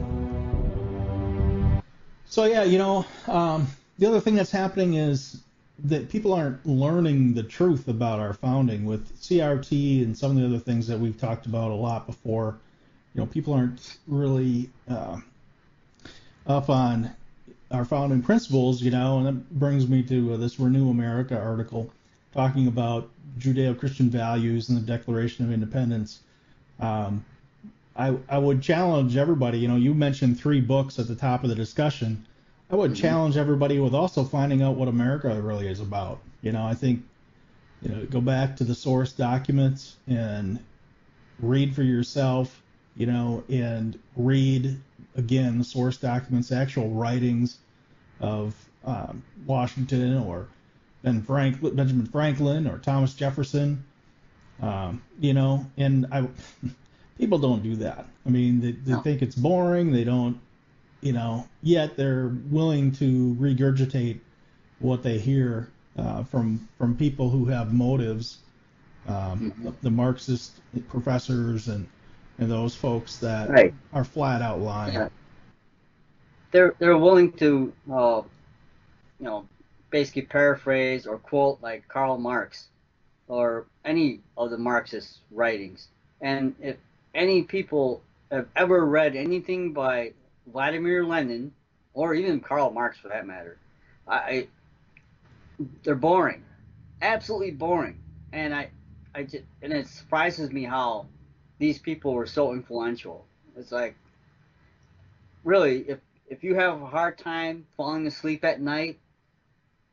[2.27, 3.67] So yeah, you know, um,
[3.99, 5.41] the other thing that's happening is
[5.81, 10.47] that people aren't learning the truth about our founding with CRT and some of the
[10.47, 12.59] other things that we've talked about a lot before.
[13.14, 15.18] You know, people aren't really uh,
[16.47, 17.11] up on
[17.70, 21.91] our founding principles, you know, and that brings me to uh, this Renew America article
[22.33, 23.09] talking about
[23.39, 26.20] Judeo-Christian values and the Declaration of Independence.
[26.79, 27.25] Um,
[27.97, 31.49] I, I would challenge everybody, you know, you mentioned three books at the top of
[31.49, 32.27] the discussion.
[32.75, 32.97] I would Mhm.
[32.97, 36.18] challenge everybody with also finding out what America really is about.
[36.43, 37.05] You know, I think,
[37.81, 40.59] you know, go back to the source documents and
[41.39, 42.61] read for yourself,
[42.97, 44.77] you know, and read
[45.14, 47.59] again the source documents, actual writings
[48.18, 50.49] of um, Washington or
[51.05, 53.85] Ben Frank, Benjamin Franklin or Thomas Jefferson.
[54.61, 56.27] Um, you know, and I
[57.18, 58.05] people don't do that.
[58.27, 59.01] I mean, they, they No.
[59.01, 59.93] think it's boring.
[59.93, 60.41] They don't,
[61.05, 64.19] you know, yet they're willing to regurgitate
[64.79, 68.39] what they hear uh, from from people who have motives,
[69.07, 69.65] um, Mhm.
[69.65, 71.87] the, the Marxist professors and
[72.39, 73.75] and those folks that Right.
[73.93, 74.95] are flat out lying.
[74.95, 75.09] Yeah.
[76.51, 78.23] They're they're willing to, uh,
[79.21, 79.47] you know,
[79.91, 82.69] basically paraphrase or quote like Karl Marx
[83.29, 85.89] or any of the Marxist writings.
[86.23, 86.77] And if
[87.15, 90.13] any people have ever read anything by
[90.47, 91.53] Vladimir Lenin
[91.92, 93.59] or even Karl Marx for that matter,
[94.07, 94.49] I,
[95.82, 96.45] they're boring,
[97.01, 98.01] absolutely boring.
[98.32, 98.70] And I,
[99.14, 101.07] I just, and it surprises me how
[101.59, 103.26] these people were so influential.
[103.57, 103.95] It's like,
[105.45, 108.99] really, if if you have a hard time falling asleep at night,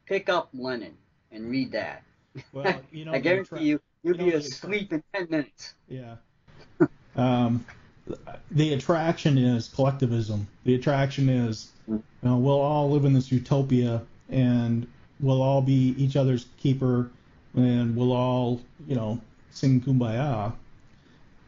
[0.05, 0.97] pick up Lenin
[1.31, 2.03] and read that.
[2.51, 5.75] Well, you know, I guarantee you, you'll you know, be asleep in 10 minutes.
[5.87, 6.15] Yeah.
[7.15, 7.65] um,
[8.51, 10.47] the attraction is collectivism.
[10.64, 14.88] The attraction is, you know, we'll all live in this utopia and
[15.20, 17.09] we'll all be each other's keeper
[17.55, 19.20] and we'll all, you know,
[19.51, 20.53] sing kumbaya.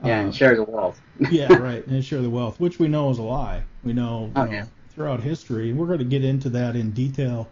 [0.03, 1.01] Yeah, Uh, and share the wealth.
[1.31, 3.63] yeah, right, and share the wealth, which we know is a lie.
[3.83, 4.65] We know, you Oh, know, yeah.
[4.89, 7.47] throughout history, and we're going to get into that in detail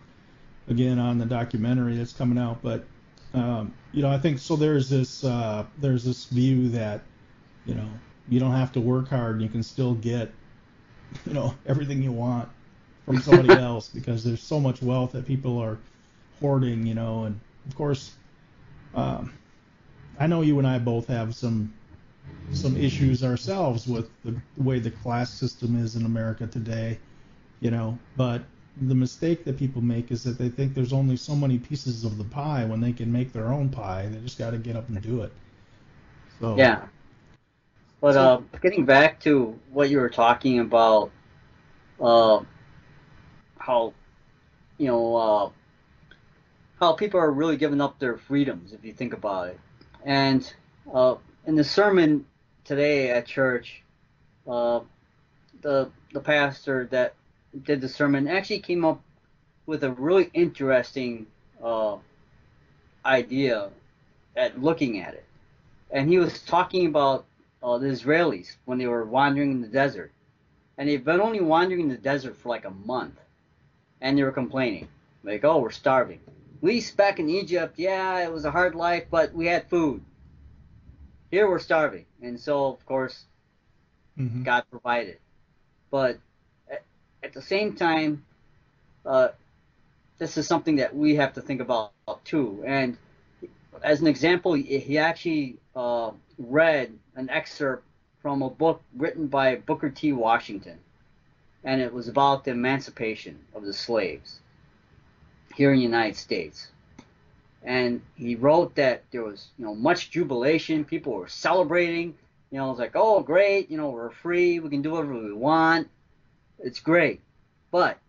[0.68, 2.62] again on the documentary that's coming out.
[2.62, 2.84] But
[3.34, 4.56] um, you know, I think so.
[4.58, 7.02] There's this uh, there's this view that
[7.66, 7.88] you know
[8.28, 10.32] you don't have to work hard, and you can still get
[11.26, 12.50] you know everything you want
[13.06, 15.80] from somebody else because there's so much wealth that people are
[16.40, 16.86] hoarding.
[16.86, 18.16] You know, and of course,
[18.94, 19.34] um,
[20.20, 21.74] I know you and I both have some
[22.52, 27.00] some issues ourselves with the way the class system is in America today,
[27.62, 27.98] you know.
[28.16, 28.44] But
[28.82, 32.18] the mistake that people make is that they think there's only so many pieces of
[32.18, 34.08] the pie when they can make their own pie.
[34.08, 35.34] They just got to get up and do it.
[36.40, 36.88] So Yeah.
[38.02, 38.22] But So-
[38.54, 41.12] uh, getting back to what you were talking about,
[42.02, 42.42] uh,
[43.60, 43.94] how
[44.78, 45.50] you know uh,
[46.80, 49.60] how people are really giving up their freedoms, if you think about it.
[50.04, 50.52] And
[50.92, 52.26] uh, in the sermon
[52.66, 53.84] today at church,
[54.48, 54.82] uh,
[55.62, 57.14] the the pastor that
[57.64, 59.02] did the sermon actually came up
[59.68, 61.28] with a really interesting
[61.64, 61.98] uh,
[63.06, 63.70] idea
[64.36, 65.26] at looking at it,
[65.92, 67.26] and he was talking about
[67.64, 70.12] uh, the Israelis when they were wandering in the desert,
[70.78, 73.20] and they've been only wandering in the desert for like a month,
[74.02, 74.88] and they were complaining,
[75.24, 79.06] like, "Oh, we're starving." At least back in Egypt, yeah, it was a hard life,
[79.10, 80.04] but we had food.
[81.30, 83.26] Here we're starving, and so of course
[84.18, 84.44] mhm.
[84.44, 85.18] God provided.
[85.90, 86.20] But
[86.70, 86.84] at,
[87.24, 88.26] at the same time,
[89.06, 89.30] uh,
[90.18, 91.92] this is something that we have to think about
[92.26, 92.64] too.
[92.66, 92.98] And
[93.84, 97.84] as an example, he he actually uh, read an excerpt
[98.22, 100.14] from a book written by Booker T.
[100.14, 100.78] Washington,
[101.64, 104.40] and it was about the emancipation of the slaves
[105.56, 106.68] here in the United States.
[107.64, 110.84] And he wrote that there was, you know, much jubilation.
[110.84, 112.16] People were celebrating.
[112.50, 113.70] You know, it's like, oh, great.
[113.70, 114.60] You know, we're free.
[114.60, 115.90] We can do whatever we want.
[116.60, 117.22] It's great.
[117.70, 118.00] But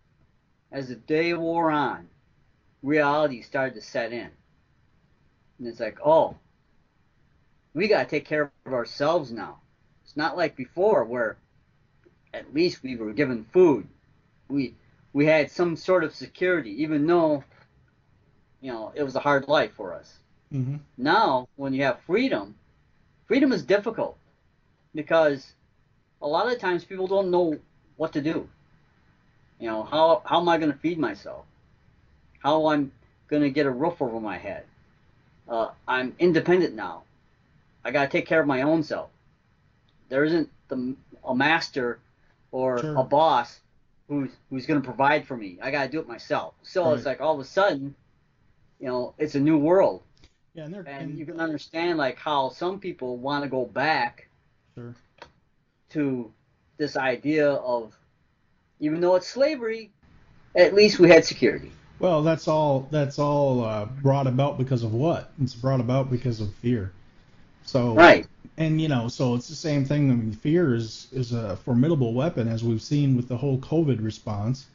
[0.71, 2.07] as the day wore on,
[2.81, 4.29] reality started to set in.
[5.59, 6.35] And it's like, oh,
[7.73, 9.59] we got to take care of ourselves now.
[10.03, 11.37] It's not like before where
[12.33, 13.87] at least we were given food.
[14.49, 14.75] We
[15.13, 17.43] we had some sort of security, even though
[18.61, 20.19] you know it was a hard life for us.
[20.51, 20.79] Mhm.
[20.97, 22.55] Now, when you have freedom,
[23.27, 24.17] freedom is difficult
[24.93, 25.53] because
[26.21, 27.59] a lot of times people don't know
[27.97, 28.49] what to do.
[29.59, 31.45] You know, how how am I going to feed myself?
[32.39, 32.91] How I'm
[33.27, 34.65] going to get a roof over my head?
[35.47, 37.03] Uh, I'm independent now.
[37.83, 39.09] I got to take care of my own self.
[40.09, 41.99] There isn't the, a master
[42.51, 42.95] or Sure.
[42.97, 43.59] a boss
[44.07, 45.57] who's who's going to provide for me.
[45.61, 46.53] I got to do it myself.
[46.63, 47.95] So it's like all of a sudden,
[48.79, 50.03] you know, it's a new world
[50.53, 54.27] Yeah, and and and- you can understand like how some people want to go back
[54.75, 54.93] sure.
[55.91, 56.31] to
[56.77, 57.95] this idea of
[58.79, 59.91] even though it's slavery
[60.55, 62.87] at least we had security Well, that's all.
[62.91, 65.31] That's all uh, brought about because of what?
[65.41, 66.91] It's brought about because of fear.
[67.65, 70.11] So right and you know, so it's the same thing.
[70.11, 74.03] I mean, fear is is a formidable weapon, as we've seen with the whole COVID
[74.03, 74.67] response,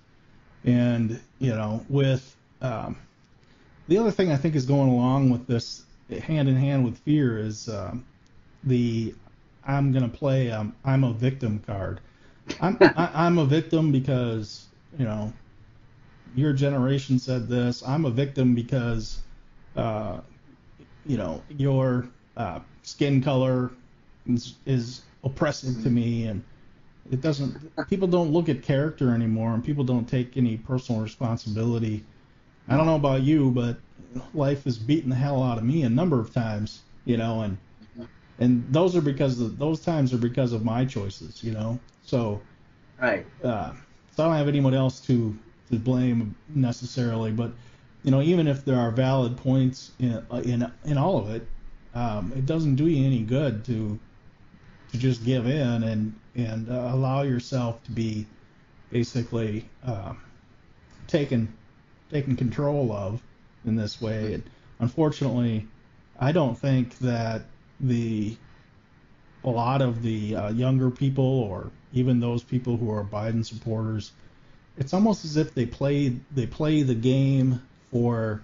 [0.64, 2.96] and you know, with um,
[3.86, 7.38] the other thing I think is going along with this, hand in hand with fear,
[7.38, 8.04] is um,
[8.64, 9.14] the
[9.64, 12.00] I'm gonna play um, I'm a victim card.
[12.60, 14.66] I'm I, I'm a victim because
[14.98, 15.32] you know
[16.34, 17.80] your generation said this.
[17.86, 19.20] I'm a victim because
[19.76, 20.18] uh,
[21.06, 22.58] you know your uh,
[22.88, 23.70] skin color
[24.26, 26.42] is, is oppressive to me, and
[27.10, 27.56] it doesn't.
[27.88, 32.04] People don't look at character anymore, and people don't take any personal responsibility.
[32.68, 33.78] I don't know about you, but
[34.34, 37.56] life has beaten the hell out of me a number of times, you know, and
[38.40, 41.78] and those are because of, those times are because of my choices, you know.
[42.02, 42.40] So
[43.00, 43.72] right uh,
[44.14, 45.36] so I don't have anyone else to
[45.70, 47.52] to blame necessarily, but
[48.02, 51.46] you know, even if there are valid points in in in all of it,
[51.98, 53.98] um, it doesn't do you any good to
[54.92, 58.26] to just give in and and uh, allow yourself to be
[58.90, 60.12] basically uh,
[61.06, 61.52] taken
[62.10, 63.20] taken control of
[63.66, 64.34] in this way.
[64.34, 64.42] And
[64.78, 65.66] unfortunately,
[66.18, 67.42] I don't think that
[67.80, 68.36] the
[69.44, 74.12] a lot of the uh, younger people or even those people who are Biden supporters
[74.76, 78.40] it's almost as if they play they play the game for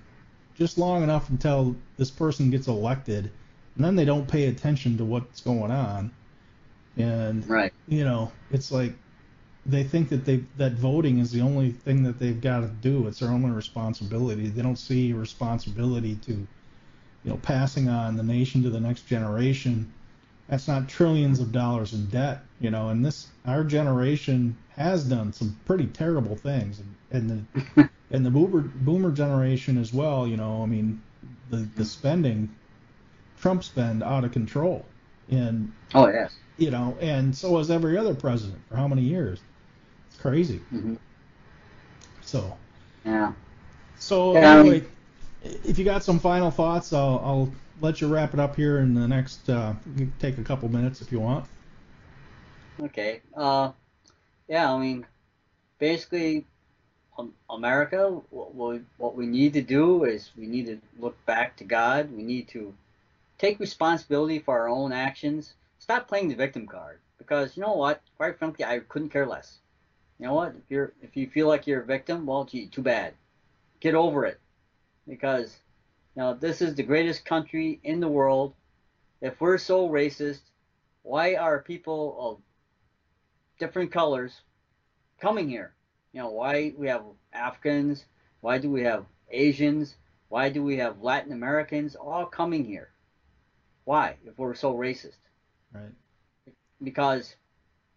[0.57, 3.31] just long enough until this person gets elected,
[3.77, 6.13] and then they don't pay attention to what's going on.
[6.97, 7.73] And Right.
[7.87, 8.95] you know, it's like
[9.67, 13.07] they think that they that voting is the only thing that they've got to do.
[13.09, 14.49] It's their only responsibility.
[14.49, 19.93] They don't see responsibility to, you know, passing on the nation to the next generation.
[20.49, 22.91] That's not trillions of dollars in debt, you know.
[22.91, 27.31] And this our generation has done some pretty terrible things, and, and
[27.75, 30.27] the and the boomer boomer generation as well.
[30.27, 31.03] You know, I mean,
[31.51, 32.55] the the spending,
[33.45, 34.87] Trump spend out of control,
[35.31, 36.35] and Oh yes.
[36.57, 39.39] you know, and so has every other president for how many years?
[40.09, 40.61] It's crazy.
[40.71, 40.95] hmm
[42.23, 42.57] So,
[43.05, 43.33] Yeah.
[43.99, 44.87] so Yeah, I mean-
[45.63, 48.95] if you got some final thoughts, I'll, I'll let you wrap it up here in
[48.95, 49.47] the next.
[49.51, 49.75] Uh,
[50.19, 51.45] take a couple minutes if you want.
[52.83, 53.21] Okay.
[53.37, 53.73] Uh,
[54.49, 54.73] yeah.
[54.73, 55.05] I mean,
[55.79, 56.47] basically,
[57.19, 58.23] um, America.
[58.31, 62.11] What we what we need to do is we need to look back to God.
[62.11, 62.73] We need to
[63.39, 65.55] take responsibility for our own actions.
[65.79, 68.03] Stop playing the victim card because you know what?
[68.17, 69.59] Quite frankly, I couldn't care less.
[70.19, 70.55] You know what?
[70.57, 73.15] If you're if you feel like you're a victim, well, gee, too bad.
[73.81, 74.41] Get over it
[75.07, 75.57] because
[76.17, 78.55] you know this is the greatest country in the world.
[79.21, 80.41] If we're so racist,
[81.03, 82.43] why are people of
[83.59, 84.41] different colors
[85.21, 85.75] coming here?
[86.13, 88.05] You know, why we have Africans,
[88.41, 89.97] why do we have Asians,
[90.29, 92.94] why do we have Latin Americans all coming here?
[93.85, 95.19] Why, if we're so racist?
[95.73, 95.93] Right.
[96.83, 97.37] Because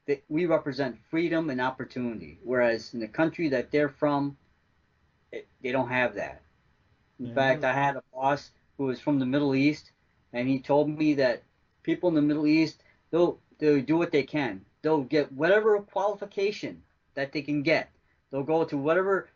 [0.05, 4.37] they, we represent freedom and opportunity, whereas in the country that they're from,
[5.31, 6.41] it, they don't have that.
[7.19, 7.33] In Yeah.
[7.33, 9.91] fact, I had a boss who was from the Middle East,
[10.33, 11.43] and he told me that
[11.83, 14.65] people in the Middle East, they'll they'll do what they can.
[14.81, 16.83] They'll get whatever qualification
[17.15, 17.89] that they can get.
[18.31, 19.29] They'll go to whatever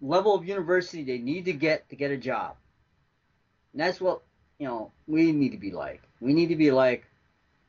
[0.00, 2.56] level of university they need to get to get a job.
[3.72, 4.22] And that's what
[4.62, 6.02] you know we need to be like.
[6.20, 7.04] We need to be like,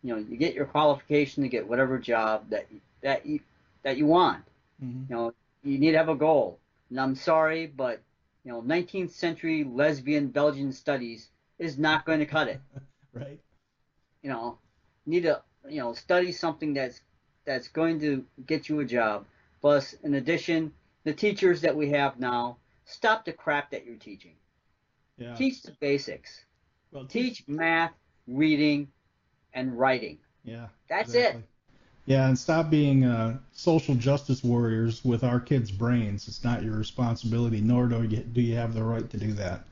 [0.04, 2.68] you know, you get your qualification to get whatever job that
[3.02, 3.39] that you
[3.84, 4.44] that you want.
[4.80, 5.34] hmm You know,
[5.64, 6.60] you need to have a goal.
[6.91, 8.00] And I'm sorry, but
[8.46, 12.62] you know, 19th century lesbian Belgian studies is not going to cut it.
[13.14, 13.39] Right.
[14.24, 14.60] You know,
[15.06, 17.02] you need to you know study something that's
[17.46, 19.26] that's going to get you a job.
[19.62, 20.74] Plus, in addition,
[21.06, 24.36] the teachers that we have now, stop the crap that you're teaching.
[25.18, 25.34] Yeah.
[25.36, 26.46] Teach the basics.
[26.94, 27.91] Well, Teach math,
[28.28, 28.88] reading,
[29.54, 30.20] and writing.
[30.44, 30.68] Yeah.
[30.88, 31.41] That's exactly.
[31.41, 31.48] it.
[32.06, 36.28] Yeah, and stop being uh, social justice warriors with our kids' brains.
[36.28, 39.64] It's not your responsibility, nor do you do you have the right to do that.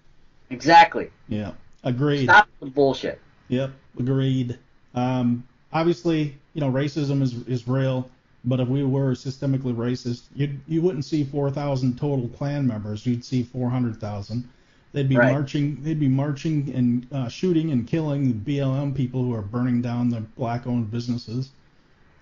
[0.49, 1.11] Exactly.
[1.27, 1.51] Yeah,
[1.83, 2.23] agreed.
[2.23, 3.19] Stop the bullshit.
[3.49, 4.57] Yep, agreed.
[4.95, 8.09] Um, obviously, you know, racism is is real,
[8.45, 13.05] but if we were systemically racist, you you wouldn't see 4,000 total Klan members.
[13.05, 14.47] You'd see 400,000.
[14.93, 15.31] They'd be Right.
[15.31, 15.81] marching.
[15.83, 20.09] They'd be marching and uh, shooting and killing the BLM people who are burning down
[20.09, 21.51] the black-owned businesses.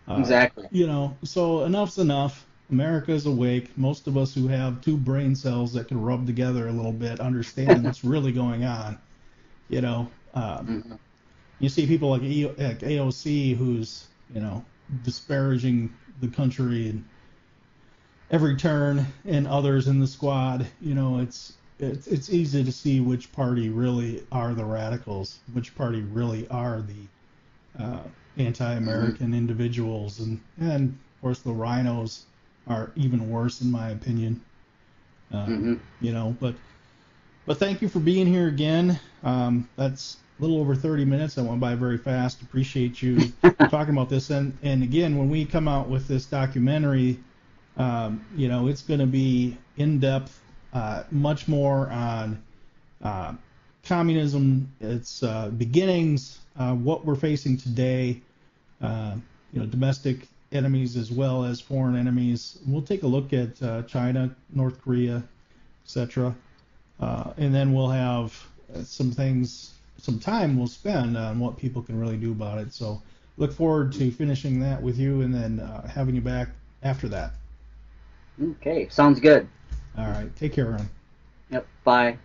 [0.08, 0.68] Uh, Exactly.
[0.72, 2.46] You know, so enough's enough.
[2.72, 3.76] America is awake.
[3.78, 7.20] Most of us who have two brain cells that can rub together a little bit
[7.20, 8.98] understand what's really going on.
[9.70, 11.00] You know, um, Mhm.
[11.60, 14.64] you see people like, e- like AOC who's you know
[15.04, 17.04] disparaging the country and
[18.32, 20.68] every turn, and others in the squad.
[20.82, 25.76] You know, it's it's it's easy to see which party really are the radicals, which
[25.76, 28.00] party really are the uh,
[28.38, 32.24] anti-American individuals, and and of course the RINOs
[32.68, 34.42] are even worse in my opinion.
[35.34, 35.80] Uh, Mhm.
[36.02, 36.56] You know, but
[37.46, 39.00] but thank you for being here again.
[39.24, 41.36] Um, that's a little over 30 minutes.
[41.36, 42.42] That went by very fast.
[42.42, 43.32] Appreciate you
[43.70, 44.30] talking about this.
[44.30, 47.20] And and again, when we come out with this documentary,
[47.78, 50.42] um, you know, it's going to be in depth,
[50.74, 52.42] uh, much more on
[53.04, 53.34] uh,
[53.84, 58.22] communism, its uh, beginnings, uh, what we're facing today,
[58.82, 62.60] you know, domestic enemies as well as foreign enemies.
[62.68, 65.24] We'll take a look at China, North Korea,
[65.86, 66.36] etc.
[67.00, 68.46] And then we'll have
[68.84, 72.74] some things, some time we'll spend on what people can really do about it.
[72.74, 73.02] So
[73.38, 76.50] look forward to finishing that with you and then uh, having you back
[76.84, 77.32] after that.
[78.42, 79.48] Okay, sounds good.
[79.98, 80.34] All right.
[80.36, 80.90] Take care, Ron.
[81.52, 82.18] Yep, bye.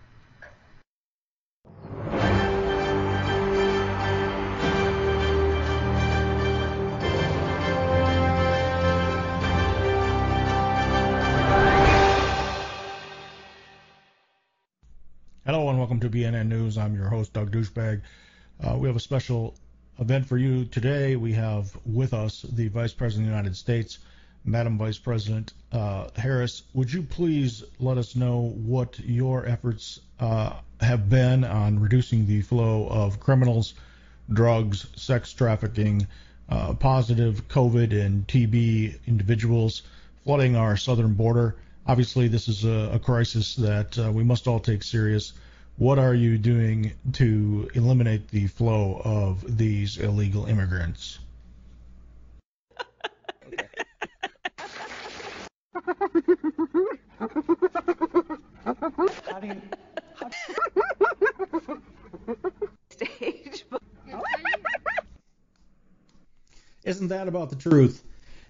[15.45, 16.75] Hello and welcome to BNN News.
[16.75, 18.01] I'm your host, Doug Douchebag.
[18.59, 19.55] Uh, we have a special
[19.99, 21.15] event for you today.
[21.15, 23.99] We have with us the Vice President of the United States,
[24.47, 30.53] Madam Vice President uh, Harris, would you please let us know what your efforts uh,
[30.79, 33.73] have been on reducing the flow of criminals,
[34.31, 36.05] drugs, sex trafficking,
[36.47, 39.81] uh, positive COVID and TB individuals
[40.23, 41.55] flooding our southern border?
[41.87, 45.33] Obviously, this is a, a crisis that uh, we must all take serious.
[45.77, 51.17] What are you doing to eliminate the flow of these illegal immigrants?
[66.83, 68.03] Isn't that about the truth?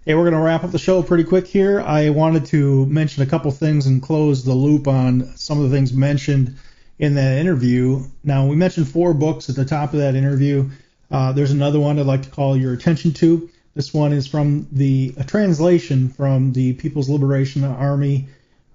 [0.06, 1.82] Hey, we're going to wrap up the show pretty quick here.
[1.82, 5.76] I wanted to mention a couple things and close the loop on some of the
[5.76, 6.56] things mentioned
[7.00, 8.04] in that interview.
[8.24, 10.70] Now, we mentioned four books at the top of that interview.
[11.12, 13.50] Uh, there's another one I'd like to call your attention to.
[13.76, 18.30] This one is from the a translation from the People's Liberation Army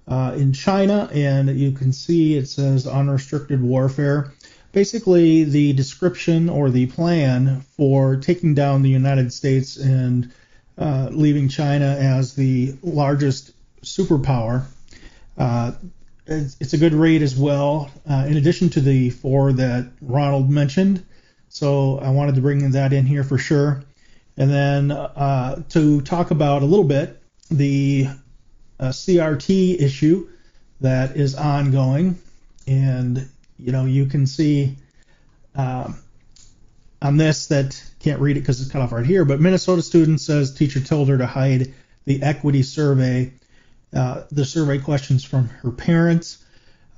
[0.07, 4.35] uh, in China, and you can see it says unrestricted warfare.
[4.73, 10.31] Basically, the description or the plan for taking down the United States and
[10.77, 14.65] uh, leaving China as the largest superpower.
[15.39, 15.73] Uh,
[16.27, 20.51] it's, it's, a good read as well, uh, in addition to the four that Ronald
[20.51, 21.05] mentioned.
[21.49, 23.83] So I wanted to bring that in here for sure.
[24.41, 27.21] And then uh, to talk about a little bit
[27.51, 28.07] the
[28.79, 30.31] uh, CRT issue
[30.81, 32.19] that is ongoing.
[32.67, 33.29] And,
[33.59, 34.79] you know, you can see
[35.55, 35.99] um,
[37.03, 40.23] on this that can't read it because it's cut off right here, but Minnesota student
[40.23, 41.75] says teacher told her to hide
[42.07, 43.35] the equity survey,
[43.93, 46.43] uh, the survey questions from her parents.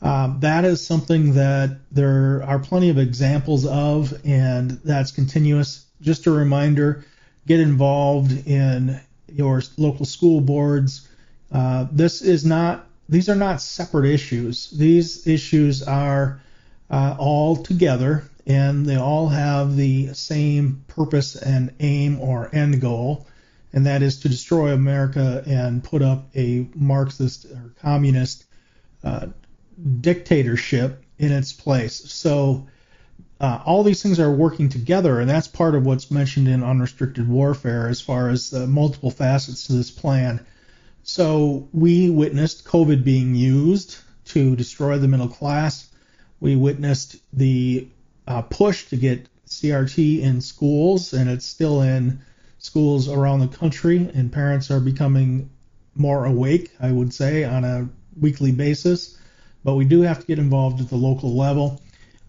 [0.00, 5.86] Um, that is something that there are plenty of examples of, and that's continuous.
[6.00, 7.04] Just a reminder
[7.46, 9.00] get involved in
[9.32, 11.08] your local school boards.
[11.50, 14.70] Uh, this is not; these are not separate issues.
[14.70, 16.40] These issues are
[16.90, 23.26] uh, all together, and they all have the same purpose and aim or end goal,
[23.72, 28.44] and that is to destroy America and put up a Marxist or communist
[29.04, 29.26] uh,
[30.00, 32.12] dictatorship in its place.
[32.12, 32.66] So
[33.42, 37.28] uh, all these things are working together, and that's part of what's mentioned in unrestricted
[37.28, 40.40] warfare as far as the multiple facets to this plan.
[41.02, 45.90] So we witnessed COVID being used to destroy the middle class.
[46.38, 47.88] We witnessed the
[48.28, 52.20] uh, push to get CRT in schools, and it's still in
[52.58, 55.50] schools around the country, and parents are becoming
[55.96, 57.88] more awake, I would say, on a
[58.20, 59.18] weekly basis.
[59.64, 61.81] But we do have to get involved at the local level.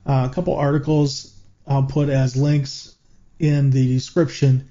[0.05, 1.33] Uh, a couple articles
[1.65, 2.95] I'll put as links
[3.39, 4.69] in the description.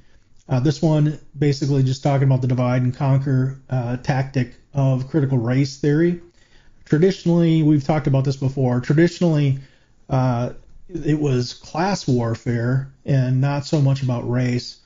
[0.48, 5.38] Uh, this one basically just talking about the divide and conquer uh, tactic of critical
[5.38, 6.20] race theory.
[6.84, 8.80] Traditionally, we've talked about this before.
[8.80, 9.58] Traditionally,
[10.10, 10.52] uh,
[10.88, 14.80] it was class warfare and not so much about race.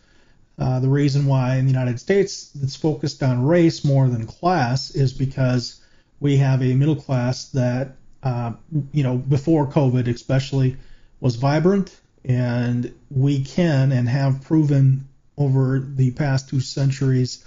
[0.58, 4.90] Uh, the reason why in the United States it's focused on race more than class
[4.90, 5.80] is because
[6.20, 8.52] we have a middle class that uh,
[8.92, 10.76] you know, before COVID especially,
[11.20, 15.08] was vibrant, and we can and have proven
[15.38, 17.44] over the past two centuries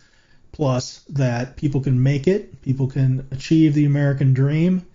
[0.52, 4.86] plus that people can make it, people can achieve the American dream,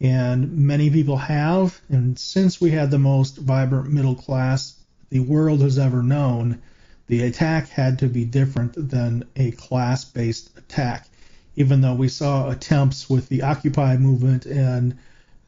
[0.00, 1.80] and many people have.
[1.88, 4.76] And since we had the most vibrant middle class
[5.10, 6.62] the world has ever known,
[7.06, 11.08] the attack had to be different than a class based attack.
[11.56, 14.96] Even though we saw attempts with the Occupy movement and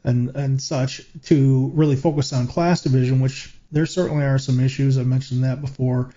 [0.03, 4.97] and and such to really focus on class division, which there certainly are some issues.
[4.97, 6.11] I mentioned that before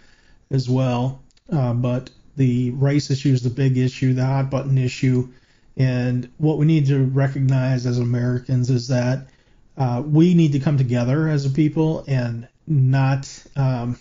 [0.50, 1.22] as well.
[1.50, 5.28] Uh, but the race issue is the big issue, the hot button issue,
[5.76, 9.28] and what we need to recognize as Americans is that
[9.76, 13.98] uh, we need to come together as a people and not um,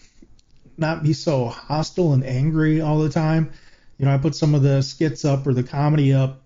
[0.77, 3.51] not be so hostile and angry all the time.
[3.97, 6.41] You know, I put some of the skits up or the comedy up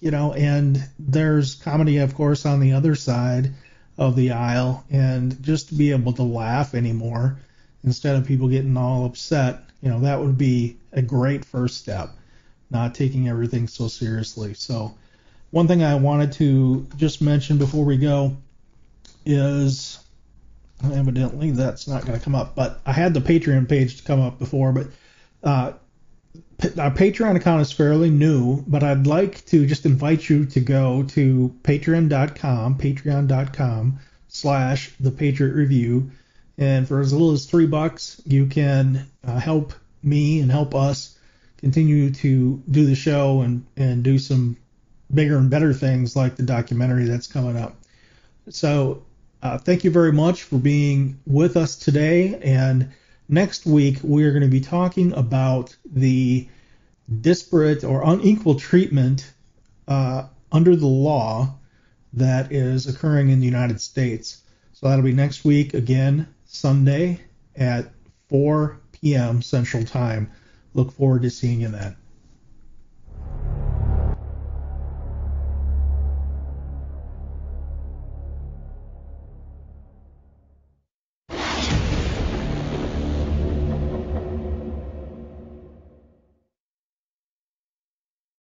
[0.00, 3.52] you know, and there's comedy, of course, on the other side
[3.98, 7.38] of the aisle, and just to be able to laugh anymore
[7.84, 12.10] instead of people getting all upset, you know, that would be a great first step,
[12.70, 14.54] not taking everything so seriously.
[14.54, 14.94] So,
[15.50, 18.36] one thing I wanted to just mention before we go
[19.26, 19.98] is
[20.84, 24.20] evidently that's not going to come up, but I had the Patreon page to come
[24.20, 24.86] up before, but
[25.42, 25.72] uh,
[26.78, 31.04] our Patreon account is fairly new, but I'd like to just invite you to go
[31.04, 33.98] to patreon.com, patreon.com
[34.28, 36.10] slash the Patriot Review.
[36.58, 41.18] And for as little as three bucks, you can uh, help me and help us
[41.58, 44.56] continue to do the show and, and do some
[45.12, 47.76] bigger and better things like the documentary that's coming up.
[48.48, 49.02] So
[49.42, 52.38] uh, thank you very much for being with us today.
[52.42, 52.90] And
[53.30, 56.48] next week, we're going to be talking about the
[57.20, 59.32] disparate or unequal treatment
[59.88, 61.54] uh, under the law
[62.12, 64.42] that is occurring in the United States.
[64.72, 67.20] So that'll be next week, again, Sunday
[67.56, 67.92] at
[68.28, 69.42] 4 p.m.
[69.42, 70.30] Central Time.
[70.74, 71.96] Look forward to seeing you then.